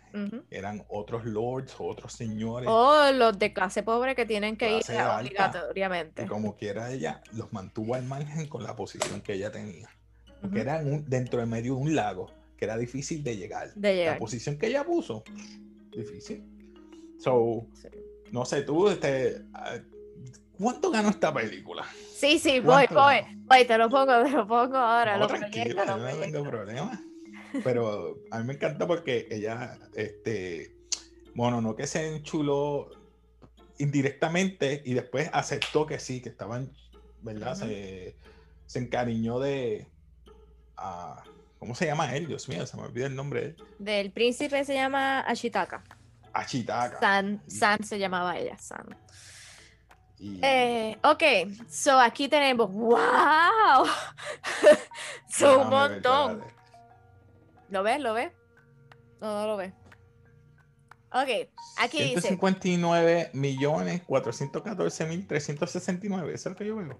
eran 0.51 0.83
otros 0.89 1.23
lords, 1.23 1.75
otros 1.79 2.11
señores. 2.11 2.67
O 2.69 3.09
los 3.13 3.39
de 3.39 3.53
clase 3.53 3.83
pobre 3.83 4.15
que 4.15 4.25
tienen 4.25 4.57
que 4.57 4.69
ir 4.79 4.83
alta. 4.97 5.19
obligatoriamente. 5.21 6.23
Y 6.23 6.25
como 6.25 6.57
quiera 6.57 6.91
ella, 6.91 7.21
los 7.31 7.53
mantuvo 7.53 7.95
al 7.95 8.03
margen 8.03 8.49
con 8.49 8.63
la 8.63 8.75
posición 8.75 9.21
que 9.21 9.31
ella 9.35 9.49
tenía. 9.49 9.89
Porque 10.41 10.57
Ujú. 10.59 10.69
eran 10.69 10.91
un- 10.91 11.09
dentro 11.09 11.39
de 11.39 11.45
medio 11.45 11.75
de 11.75 11.79
un 11.83 11.95
lago, 11.95 12.33
que 12.57 12.65
era 12.65 12.77
difícil 12.77 13.23
de 13.23 13.37
llegar. 13.37 13.73
De 13.75 13.95
llegar. 13.95 14.15
La 14.15 14.19
posición 14.19 14.57
que 14.57 14.67
ella 14.67 14.83
puso, 14.83 15.23
difícil. 15.95 16.43
So, 17.17 17.65
Sí. 17.81 17.87
no 18.29 18.43
sé, 18.43 18.63
tú, 18.63 18.89
este, 18.89 19.41
ah, 19.53 19.77
¿cuánto 20.59 20.91
ganó 20.91 21.07
esta 21.11 21.33
película? 21.33 21.85
Sí, 22.13 22.39
sí, 22.39 22.59
voy, 22.59 22.87
¿Cuánto 22.87 22.95
voy, 22.95 23.15
ganó? 23.21 23.43
voy, 23.45 23.65
te 23.65 23.77
lo 23.77 23.89
pongo, 23.89 24.21
te 24.21 24.31
lo 24.31 24.45
pongo 24.45 24.75
ahora. 24.75 25.13
No, 25.13 25.19
lo 25.21 25.27
tranquila, 25.27 25.85
proyecto, 25.85 25.97
no 25.97 26.17
tengo 26.19 26.43
problema. 26.43 27.01
Pero 27.63 28.17
a 28.31 28.39
mí 28.39 28.45
me 28.45 28.53
encanta 28.53 28.85
porque 28.87 29.27
ella, 29.31 29.77
este, 29.95 30.75
bueno, 31.33 31.61
no 31.61 31.75
que 31.75 31.87
se 31.87 32.15
enchuló 32.15 32.89
indirectamente 33.77 34.81
y 34.85 34.93
después 34.93 35.29
aceptó 35.33 35.85
que 35.85 35.99
sí, 35.99 36.21
que 36.21 36.29
estaban, 36.29 36.71
¿verdad? 37.21 37.55
Se, 37.55 38.15
se 38.65 38.79
encariñó 38.79 39.39
de, 39.39 39.87
ah, 40.77 41.23
¿cómo 41.59 41.75
se 41.75 41.85
llama 41.85 42.15
él? 42.15 42.27
Dios 42.27 42.47
mío, 42.49 42.65
se 42.65 42.77
me 42.77 42.83
olvida 42.83 43.07
el 43.07 43.15
nombre 43.15 43.41
de 43.41 43.47
él. 43.47 43.55
Del 43.79 44.11
príncipe 44.11 44.63
se 44.63 44.73
llama 44.73 45.21
Ashitaka. 45.21 45.83
Ashitaka. 46.33 46.99
San, 46.99 47.41
San 47.47 47.83
se 47.83 47.99
llamaba 47.99 48.37
ella, 48.37 48.57
San. 48.57 48.85
Y- 50.17 50.39
Eh, 50.41 50.97
ok, 51.03 51.23
so 51.69 51.99
aquí 51.99 52.29
tenemos, 52.29 52.71
wow, 52.71 53.85
so 55.29 55.61
un 55.61 55.69
ver, 55.69 55.91
montón. 55.91 56.31
espérate. 56.31 56.54
¿Lo 57.69 57.83
ves? 57.83 57.99
¿Lo 57.99 58.13
ves? 58.13 58.31
No, 59.21 59.41
no 59.41 59.47
lo 59.47 59.57
ves. 59.57 59.73
Ok, 61.11 61.29
aquí 61.77 62.03
dice, 62.03 62.21
159 62.21 63.29
millones 63.33 64.03
414 64.03 65.05
mil 65.05 65.25
369. 65.25 66.33
Eso 66.33 66.49
es 66.49 66.53
lo 66.53 66.57
que 66.57 66.65
yo 66.65 66.75
veo. 66.75 66.99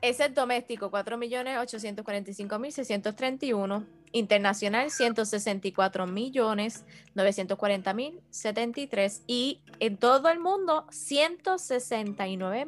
ese 0.00 0.26
es 0.26 0.34
doméstico, 0.34 0.88
4.845.631. 0.90 3.86
Internacional, 4.12 4.92
164 4.92 6.06
millones 6.06 6.84
940 7.14 7.94
mil 7.94 8.22
73 8.30 9.24
y 9.26 9.60
en 9.80 9.96
todo 9.96 10.28
el 10.30 10.38
mundo 10.38 10.86
169 10.90 12.64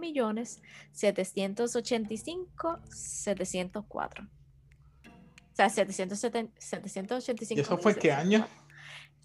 sea 5.58 5.68
770 5.68 6.52
785 6.60 7.58
¿Y 7.58 7.60
eso 7.60 7.78
fue 7.78 7.96
qué 7.96 8.12
año? 8.12 8.46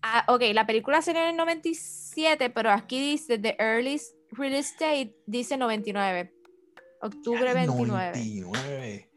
Ah, 0.01 0.25
ok, 0.27 0.41
la 0.53 0.65
película 0.65 1.01
salió 1.01 1.21
en 1.21 1.29
el 1.29 1.35
97, 1.37 2.49
pero 2.49 2.71
aquí 2.71 2.99
dice 2.99 3.37
The 3.37 3.55
Earliest 3.59 4.15
Release 4.31 4.73
Date 4.79 5.15
dice 5.27 5.57
99. 5.57 6.33
Octubre 7.01 7.45
Ya, 7.45 7.53
29. 7.53 8.11
99. 8.13 9.09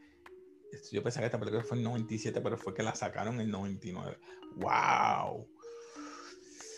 Esto- 0.72 0.88
Yo 0.92 1.02
pensaba 1.02 1.22
que 1.22 1.26
esta 1.26 1.38
película 1.40 1.64
fue 1.64 1.78
en 1.78 1.84
97, 1.84 2.40
pero 2.42 2.58
fue 2.58 2.74
que 2.74 2.82
la 2.82 2.94
sacaron 2.94 3.36
en 3.36 3.40
el 3.42 3.50
99. 3.50 4.18
¡Wow! 4.56 5.48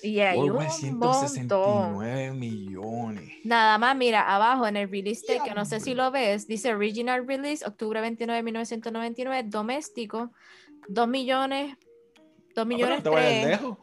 Y 0.02 0.20
hay 0.20 0.38
un 0.38 0.50
Over 0.50 0.68
montón. 0.68 1.28
169 1.28 2.32
millones. 2.32 3.30
Nada 3.44 3.78
más, 3.78 3.96
mira, 3.96 4.34
abajo 4.34 4.66
en 4.66 4.76
el 4.76 4.90
release 4.90 5.22
date, 5.26 5.48
que 5.48 5.54
no 5.54 5.64
sé 5.64 5.80
si 5.80 5.94
lo 5.94 6.10
ves, 6.10 6.46
dice 6.46 6.74
Original 6.74 7.26
Release, 7.26 7.64
octubre 7.66 8.00
29 8.00 8.36
de 8.36 8.42
1999, 8.42 9.44
doméstico, 9.48 10.32
2 10.88 11.08
millones, 11.08 11.76
2 12.54 12.62
Ah, 12.62 12.64
millones 12.64 13.02
3. 13.02 13.46
lejos. 13.46 13.78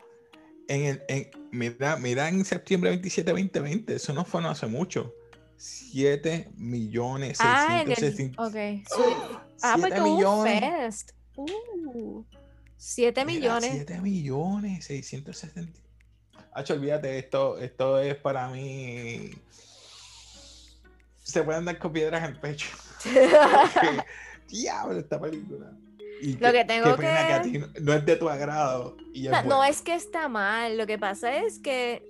En 0.67 0.83
el, 0.85 1.03
en- 1.07 1.29
mira, 1.51 1.97
mira 1.97 2.27
en 2.29 2.43
septiembre 2.43 2.89
27, 2.91 3.31
2020. 3.31 3.95
Eso 3.95 4.13
no 4.13 4.25
fue 4.25 4.41
no 4.41 4.49
hace 4.49 4.65
mucho. 4.67 5.13
7 5.57 6.49
millones 6.57 7.37
Ah, 7.39 7.81
en 7.81 7.89
el, 7.91 7.95
660. 7.95 8.41
ok. 8.43 8.87
so- 8.87 9.41
ah, 9.61 9.75
7 9.77 9.79
porque 9.81 10.01
hubo 10.01 10.09
un 10.09 10.15
millones. 10.17 10.59
fest. 10.61 11.11
Uh, 11.37 12.23
7 12.77 13.25
Mira, 13.25 13.39
millones. 13.39 13.71
7 13.71 14.01
millones 14.01 14.85
660. 14.85 15.79
Hacho, 16.55 16.73
olvídate, 16.73 17.19
esto, 17.19 17.57
esto 17.57 17.99
es 17.99 18.15
para 18.15 18.47
mí. 18.47 19.29
Se 21.21 21.43
pueden 21.43 21.65
dar 21.65 21.77
con 21.77 21.91
piedras 21.91 22.23
en 22.23 22.29
el 22.35 22.39
pecho. 22.39 22.67
Diablo, 24.49 24.97
esta 24.99 25.19
película. 25.19 25.71
Y 26.21 26.37
Lo 26.37 26.51
que 26.53 26.63
tengo 26.63 26.95
que 26.95 27.07
a 27.07 27.41
que- 27.41 27.49
ti 27.49 27.57
no, 27.57 27.67
no 27.81 27.93
es 27.93 28.05
de 28.05 28.15
tu 28.15 28.29
agrado. 28.29 28.95
Y 29.13 29.27
es 29.27 29.45
No, 29.45 29.63
es 29.65 29.81
que 29.81 29.95
está 29.95 30.29
mal, 30.29 30.77
lo 30.77 30.87
que 30.87 30.97
pasa 30.97 31.35
es 31.35 31.59
que, 31.59 32.07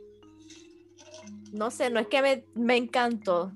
no 1.51 1.71
sé, 1.71 1.89
no 1.89 1.99
es 1.99 2.08
que 2.08 2.21
me, 2.21 2.45
me 2.53 2.77
encantó. 2.77 3.51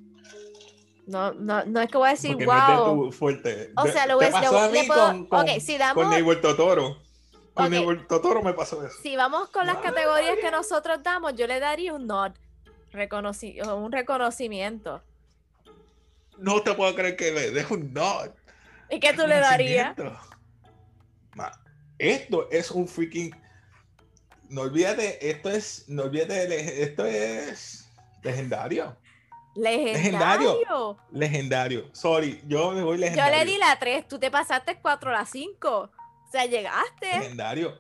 No, 1.06 1.34
no, 1.34 1.64
no 1.66 1.82
es 1.82 1.90
que 1.90 1.98
voy 1.98 2.08
a 2.08 2.12
decir, 2.12 2.32
Porque 2.32 2.46
no 2.48 2.54
es 2.58 2.68
de 2.68 2.76
wow. 2.84 3.06
tu 3.06 3.12
fuerte. 3.12 3.72
O 3.78 3.88
sea, 3.88 4.08
lo 4.08 4.18
pasó 4.18 4.58
a 4.60 4.70
puedo- 4.70 4.88
con, 5.08 5.26
con, 5.28 5.42
ok, 5.42 5.60
si 5.60 5.78
damos- 5.78 6.04
con 6.24 6.42
Totoro. 6.42 6.98
Con 7.54 7.66
Ok. 7.66 7.72
Neighbor 7.72 8.08
Totoro 8.08 8.42
me 8.42 8.54
pasó 8.54 8.86
eso. 8.86 8.96
Si 9.02 9.16
vamos 9.16 9.50
con 9.50 9.66
las 9.68 9.78
categorías 9.78 10.38
que 10.42 10.52
nosotros 10.52 11.02
damos, 11.04 11.36
yo 11.36 11.48
le 11.48 11.60
daría 11.60 11.94
un 11.94 12.08
nod, 12.08 12.32
reconoci- 12.94 13.62
un 13.76 13.92
reconocimiento. 13.92 15.02
No 16.38 16.62
te 16.62 16.74
puedo 16.74 16.96
creer 16.96 17.16
que 17.18 17.32
le 17.32 17.52
dejo 17.52 17.74
un 17.74 17.94
nod. 17.94 18.30
¿Y 18.90 19.00
qué 19.00 19.14
tú 19.14 19.28
le 19.28 19.40
darías? 19.40 19.96
Ma, 21.36 21.52
Esto 21.98 22.48
es 22.50 22.72
un 22.72 22.88
freaking. 22.88 23.36
No 24.50 24.62
olvídate, 24.62 25.30
esto 25.30 25.50
es. 25.50 25.86
No 25.90 26.04
olvídate, 26.04 26.82
esto 26.84 27.06
es 27.06 27.90
legendario. 28.24 28.96
Legendario. 29.56 30.98
Legendario. 31.12 31.90
Sorry, 31.94 32.42
yo 32.48 32.72
me 32.72 32.82
voy 32.84 32.98
Yo 32.98 33.02
legendario. 33.02 33.40
le 33.40 33.46
di 33.46 33.58
la 33.58 33.78
3, 33.78 34.08
tú 34.08 34.18
te 34.18 34.32
pasaste 34.32 34.80
4 34.82 35.10
a 35.10 35.14
la 35.14 35.26
5. 35.26 35.92
O 36.30 36.32
sea, 36.32 36.46
llegaste. 36.46 37.08
Legendario. 37.20 37.78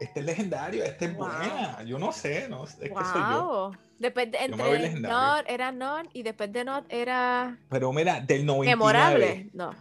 Este 0.00 0.20
es 0.20 0.26
legendario, 0.26 0.84
este 0.84 1.04
es 1.06 1.16
Wow. 1.16 1.26
buena. 1.28 1.82
Yo 1.84 1.98
no 1.98 2.12
sé, 2.12 2.48
no 2.48 2.64
es 2.64 2.74
que 2.74 2.88
soy 2.88 3.22
yo. 3.30 3.44
Wow. 3.46 3.76
Después 3.98 4.30
de, 4.30 4.38
entre. 4.38 4.90
Not 5.00 5.44
era 5.48 5.72
Not 5.72 6.08
y 6.12 6.22
después 6.22 6.52
de 6.52 6.64
Not 6.64 6.84
era 6.90 7.58
Pero 7.70 7.92
mira, 7.92 8.20
del 8.20 8.44
99, 8.44 8.76
memorable. 8.76 9.50
No. 9.54 9.74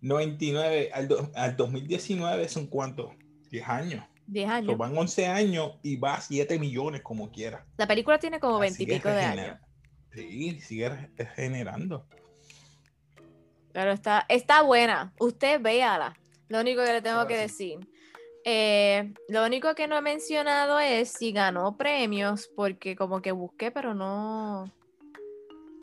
99 0.00 0.90
al, 0.94 1.08
do- 1.08 1.30
al 1.34 1.56
2019 1.56 2.48
son 2.48 2.66
cuántos? 2.66 3.12
10 3.50 3.68
años. 3.68 4.04
10 4.26 4.46
So, 4.48 4.54
años. 4.54 4.78
van 4.78 4.96
11 4.96 5.26
años 5.26 5.72
y 5.82 5.96
va 5.96 6.14
a 6.14 6.20
7 6.22 6.58
millones 6.58 7.02
como 7.02 7.30
quiera. 7.30 7.66
La 7.76 7.86
película 7.86 8.18
tiene 8.18 8.40
como 8.40 8.58
20 8.58 8.82
y 8.82 8.86
pico 8.86 9.08
de 9.10 9.20
años. 9.22 9.58
Sí, 10.14 10.60
sigue 10.60 10.88
re- 10.88 11.10
generando. 11.34 12.06
Pero 13.72 13.92
está, 13.92 14.24
está 14.28 14.62
buena. 14.62 15.12
Usted 15.18 15.60
véala. 15.60 16.14
Lo 16.48 16.60
único 16.60 16.82
que 16.84 16.92
le 16.92 17.02
tengo 17.02 17.16
Ahora 17.18 17.28
que 17.28 17.48
sí. 17.48 17.76
decir. 17.76 17.78
Eh, 18.44 19.12
lo 19.28 19.44
único 19.44 19.74
que 19.74 19.86
no 19.86 19.96
he 19.96 20.02
mencionado 20.02 20.78
es 20.78 21.10
si 21.10 21.32
ganó 21.32 21.76
premios, 21.76 22.50
porque 22.54 22.94
como 22.94 23.22
que 23.22 23.32
busqué, 23.32 23.70
pero 23.70 23.94
no. 23.94 24.64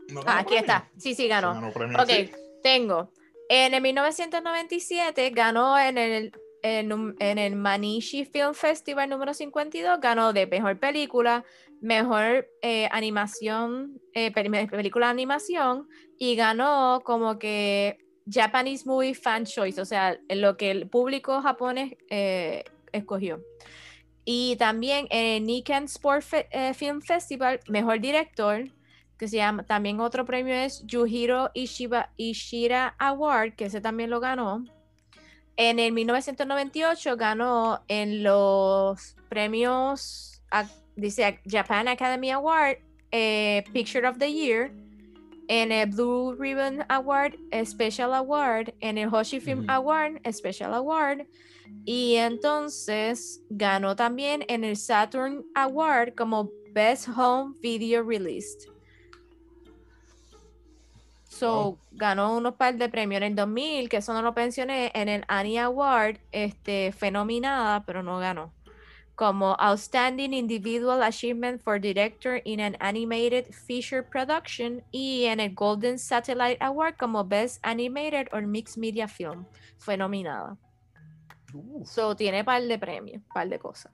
No 0.10 0.21
Ah, 0.26 0.39
aquí 0.39 0.56
premio. 0.56 0.60
está. 0.62 0.91
Sí, 0.97 1.15
sí, 1.15 1.28
ganó. 1.28 1.54
ganó 1.54 1.71
premio, 1.74 2.00
Ok, 2.02 2.08
sí. 2.10 2.30
tengo. 2.62 3.12
En 3.50 3.74
el 3.74 3.82
1997 3.82 5.30
ganó 5.32 5.78
en 5.80 5.97
el, 5.97 6.32
en, 6.62 7.38
el 7.39 7.56
Manishi 7.56 8.26
Film 8.26 8.54
Festival 8.54 9.10
número 9.10 9.34
52, 9.34 10.00
ganó 10.00 10.32
de 10.32 10.45
mejor 10.47 10.80
película, 10.80 11.43
mejor 11.82 12.47
eh, 12.62 12.88
animación, 12.91 14.00
eh, 14.13 14.32
pel- 14.32 14.69
película 14.69 15.08
de 15.08 15.12
animación, 15.12 15.88
y 16.17 16.36
ganó 16.36 17.02
como 17.04 17.39
que 17.39 17.97
Japanese 18.32 18.86
Movie 18.86 19.13
Fan 19.13 19.46
Choice, 19.46 19.82
o 19.82 19.86
sea, 19.86 20.17
lo 20.30 20.56
que 20.58 20.72
el 20.72 20.88
público 20.88 21.41
japonés 21.41 21.98
eh, 22.10 22.63
escogió. 22.91 23.41
Y 24.24 24.56
también 24.58 25.08
en 25.10 25.41
el 25.41 25.46
Nikken 25.46 25.86
Sport 25.86 26.26
eh, 26.52 26.74
Film 26.74 27.02
Festival, 27.02 27.60
mejor 27.67 28.00
director, 28.00 28.70
que 29.17 29.28
se 29.28 29.38
llama, 29.38 29.63
también 29.63 30.00
otro 30.00 30.26
premio 30.26 30.54
es 30.54 30.84
Yuhiro 30.86 31.52
Ishiba, 31.54 32.10
Ishira 32.17 32.96
Award, 32.98 33.56
que 33.56 33.65
ese 33.65 33.82
también 33.82 34.10
lo 34.10 34.20
ganó. 34.20 34.63
En 35.58 35.80
el 35.80 35.91
1998 35.91 37.17
ganó 37.17 37.84
en 37.88 38.24
los 38.24 39.15
premios, 39.30 40.41
dice 40.96 41.39
Japan 41.46 41.88
Academy 41.88 42.32
Award, 42.32 42.78
eh, 43.12 43.63
Picture 43.74 44.08
of 44.08 44.17
the 44.17 44.32
Year, 44.32 44.72
en 45.51 45.73
el 45.73 45.89
Blue 45.89 46.33
Ribbon 46.39 46.85
Award, 46.87 47.33
Special 47.65 48.13
Award, 48.13 48.73
en 48.79 48.97
el 48.97 49.13
Hoshi 49.13 49.41
Film. 49.41 49.69
Award, 49.69 50.21
Special 50.31 50.73
Award, 50.73 51.27
y 51.83 52.15
entonces 52.15 53.41
ganó 53.49 53.97
también 53.97 54.45
en 54.47 54.63
el 54.63 54.77
Saturn 54.77 55.43
Award 55.55 56.15
como 56.15 56.49
Best 56.71 57.09
Home 57.09 57.55
Video 57.61 58.01
Released. 58.01 58.71
So, 61.27 61.77
ganó 61.91 62.37
unos 62.37 62.55
par 62.55 62.77
de 62.77 62.87
premios 62.87 63.17
en 63.17 63.27
el 63.27 63.35
2000, 63.35 63.89
que 63.89 63.97
eso 63.97 64.13
no 64.13 64.21
lo 64.21 64.31
mencioné, 64.31 64.89
en 64.95 65.09
el 65.09 65.25
Annie 65.27 65.59
Award, 65.59 66.17
este, 66.31 66.93
fue 66.93 67.11
nominada, 67.11 67.83
pero 67.85 68.01
no 68.03 68.19
ganó. 68.19 68.53
Como 69.21 69.55
Outstanding 69.60 70.34
Individual 70.34 71.03
Achievement 71.03 71.62
for 71.62 71.77
Director 71.77 72.41
in 72.43 72.60
an 72.60 72.75
Animated 72.79 73.53
Feature 73.53 74.01
Production 74.01 74.81
y 74.91 75.25
en 75.25 75.39
el 75.39 75.53
Golden 75.53 75.99
Satellite 75.99 76.57
Award 76.60 76.95
como 76.97 77.23
Best 77.23 77.60
Animated 77.63 78.29
or 78.34 78.47
Mixed 78.47 78.77
Media 78.77 79.07
Film. 79.07 79.45
Fue 79.77 79.95
nominada. 79.95 80.57
Uf, 81.53 81.88
So, 81.88 82.15
tiene 82.15 82.43
par 82.43 82.63
de 82.63 82.79
premios, 82.79 83.21
par 83.31 83.47
de 83.47 83.60
cosas. 83.60 83.91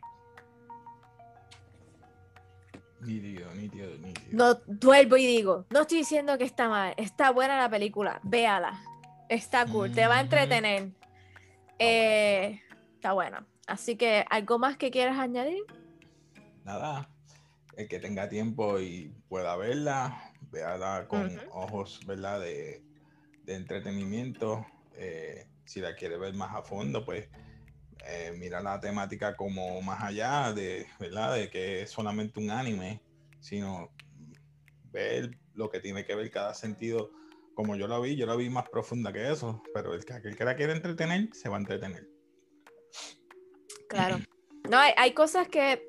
nítido, 3.01 3.53
nítido, 3.53 3.97
nítido. 3.97 4.29
No 4.31 4.61
vuelvo 4.81 5.17
y 5.17 5.25
digo, 5.25 5.65
no 5.71 5.81
estoy 5.81 5.97
diciendo 5.97 6.37
que 6.37 6.45
está 6.45 6.69
mal, 6.69 6.93
está 6.95 7.31
buena 7.31 7.57
la 7.57 7.69
película, 7.69 8.21
véala. 8.23 8.79
Está 9.27 9.65
cool, 9.65 9.91
te 9.91 10.07
va 10.07 10.19
a 10.19 10.21
entretener. 10.21 10.91
Eh, 11.79 12.61
está 12.95 13.11
buena. 13.11 13.45
Así 13.67 13.97
que, 13.97 14.25
¿algo 14.29 14.57
más 14.59 14.77
que 14.77 14.91
quieras 14.91 15.19
añadir? 15.19 15.61
Nada, 16.63 17.09
el 17.75 17.87
que 17.87 17.99
tenga 17.99 18.29
tiempo 18.29 18.79
y 18.79 19.13
pueda 19.27 19.55
verla, 19.57 20.33
véala 20.51 21.05
con 21.07 21.37
ojos, 21.51 21.99
¿verdad? 22.07 22.39
De, 22.39 22.81
de 23.43 23.55
entretenimiento. 23.55 24.65
Eh, 24.95 25.47
si 25.65 25.81
la 25.81 25.95
quiere 25.95 26.17
ver 26.17 26.33
más 26.33 26.55
a 26.55 26.61
fondo, 26.61 27.03
pues 27.03 27.27
eh, 28.05 28.33
mira 28.37 28.61
la 28.61 28.79
temática 28.79 29.35
como 29.35 29.81
más 29.81 30.01
allá 30.01 30.53
de, 30.53 30.87
¿verdad? 30.97 31.35
De 31.35 31.49
que 31.49 31.81
es 31.81 31.91
solamente 31.91 32.39
un 32.39 32.49
anime, 32.49 33.01
sino 33.41 33.91
ver 34.91 35.37
lo 35.55 35.69
que 35.69 35.81
tiene 35.81 36.05
que 36.05 36.15
ver 36.15 36.31
cada 36.31 36.53
sentido. 36.53 37.11
Como 37.53 37.75
yo 37.75 37.87
la 37.87 37.99
vi, 37.99 38.15
yo 38.15 38.25
la 38.25 38.35
vi 38.35 38.49
más 38.49 38.69
profunda 38.69 39.11
que 39.11 39.29
eso, 39.29 39.61
pero 39.73 39.93
el 39.93 40.05
que, 40.05 40.13
aquel 40.13 40.37
que 40.37 40.45
la 40.45 40.55
quiere 40.55 40.73
entretener, 40.73 41.29
se 41.33 41.49
va 41.49 41.57
a 41.57 41.59
entretener. 41.59 42.16
Claro. 43.87 44.19
No, 44.69 44.77
hay, 44.77 44.93
hay 44.97 45.11
cosas 45.13 45.47
que 45.47 45.83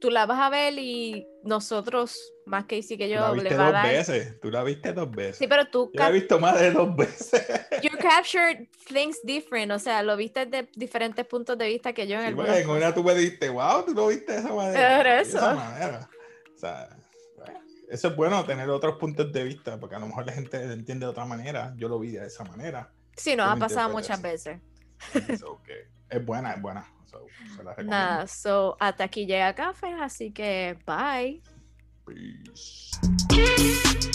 tú 0.00 0.10
la 0.10 0.26
vas 0.26 0.38
a 0.40 0.50
ver 0.50 0.78
y 0.78 1.26
nosotros, 1.44 2.16
más 2.46 2.66
que 2.66 2.82
sí 2.82 2.96
que 2.98 3.08
yo, 3.08 3.20
la 3.34 3.42
le 3.42 3.56
va 3.56 3.62
a 3.62 3.64
dos 3.66 3.72
dar. 3.72 3.88
veces, 3.88 4.40
tú 4.40 4.50
la 4.50 4.62
viste 4.62 4.92
dos 4.92 5.10
veces. 5.10 5.38
Sí, 5.38 5.46
pero 5.48 5.66
tú 5.66 5.90
Yo 5.92 6.00
la 6.00 6.10
he 6.10 6.12
visto 6.12 6.38
más 6.38 6.60
de 6.60 6.70
dos 6.72 6.94
veces. 6.94 7.42
you 7.82 7.90
captured 7.98 8.68
things 8.86 9.18
different, 9.24 9.72
o 9.72 9.78
sea, 9.78 10.02
lo 10.02 10.16
viste 10.16 10.46
de 10.46 10.68
diferentes 10.74 11.24
puntos 11.26 11.56
de 11.56 11.66
vista 11.68 11.92
que 11.92 12.06
yo 12.06 12.20
en 12.20 12.28
Sí, 12.28 12.34
pues, 12.34 12.60
en 12.60 12.68
una 12.68 12.94
tú 12.94 13.02
me 13.02 13.14
dijiste, 13.14 13.48
wow, 13.48 13.84
tú 13.84 13.94
lo 13.94 14.08
viste 14.08 14.32
de 14.32 14.38
esa 14.38 14.52
manera. 14.54 14.98
Pero 14.98 15.10
De 15.10 15.22
eso. 15.22 15.38
esa 15.38 15.54
manera. 15.54 16.10
O 16.54 16.58
sea, 16.58 16.88
eso 17.88 18.08
es 18.08 18.16
bueno 18.16 18.44
tener 18.44 18.68
otros 18.70 18.96
puntos 18.98 19.32
de 19.32 19.44
vista, 19.44 19.78
porque 19.78 19.96
a 19.96 19.98
lo 19.98 20.06
mejor 20.06 20.26
la 20.26 20.32
gente 20.32 20.64
lo 20.66 20.72
entiende 20.72 21.06
de 21.06 21.10
otra 21.10 21.24
manera. 21.24 21.72
Yo 21.76 21.88
lo 21.88 21.98
vi 21.98 22.10
de 22.12 22.26
esa 22.26 22.44
manera. 22.44 22.92
Sí, 23.16 23.36
nos 23.36 23.48
ha 23.48 23.56
pasado 23.56 23.90
muchas 23.90 24.20
veces. 24.20 24.60
So, 25.38 25.60
es 26.08 26.24
buena, 26.24 26.52
es 26.52 26.62
buena. 26.62 26.86
So, 27.06 27.26
se 27.56 27.62
la 27.62 27.70
recomiendo. 27.70 27.90
Nada, 27.90 28.26
so 28.26 28.76
hasta 28.80 29.04
aquí 29.04 29.26
llega 29.26 29.54
café, 29.54 29.92
así 30.00 30.32
que 30.32 30.78
bye. 30.86 31.42
Peace. 32.06 34.12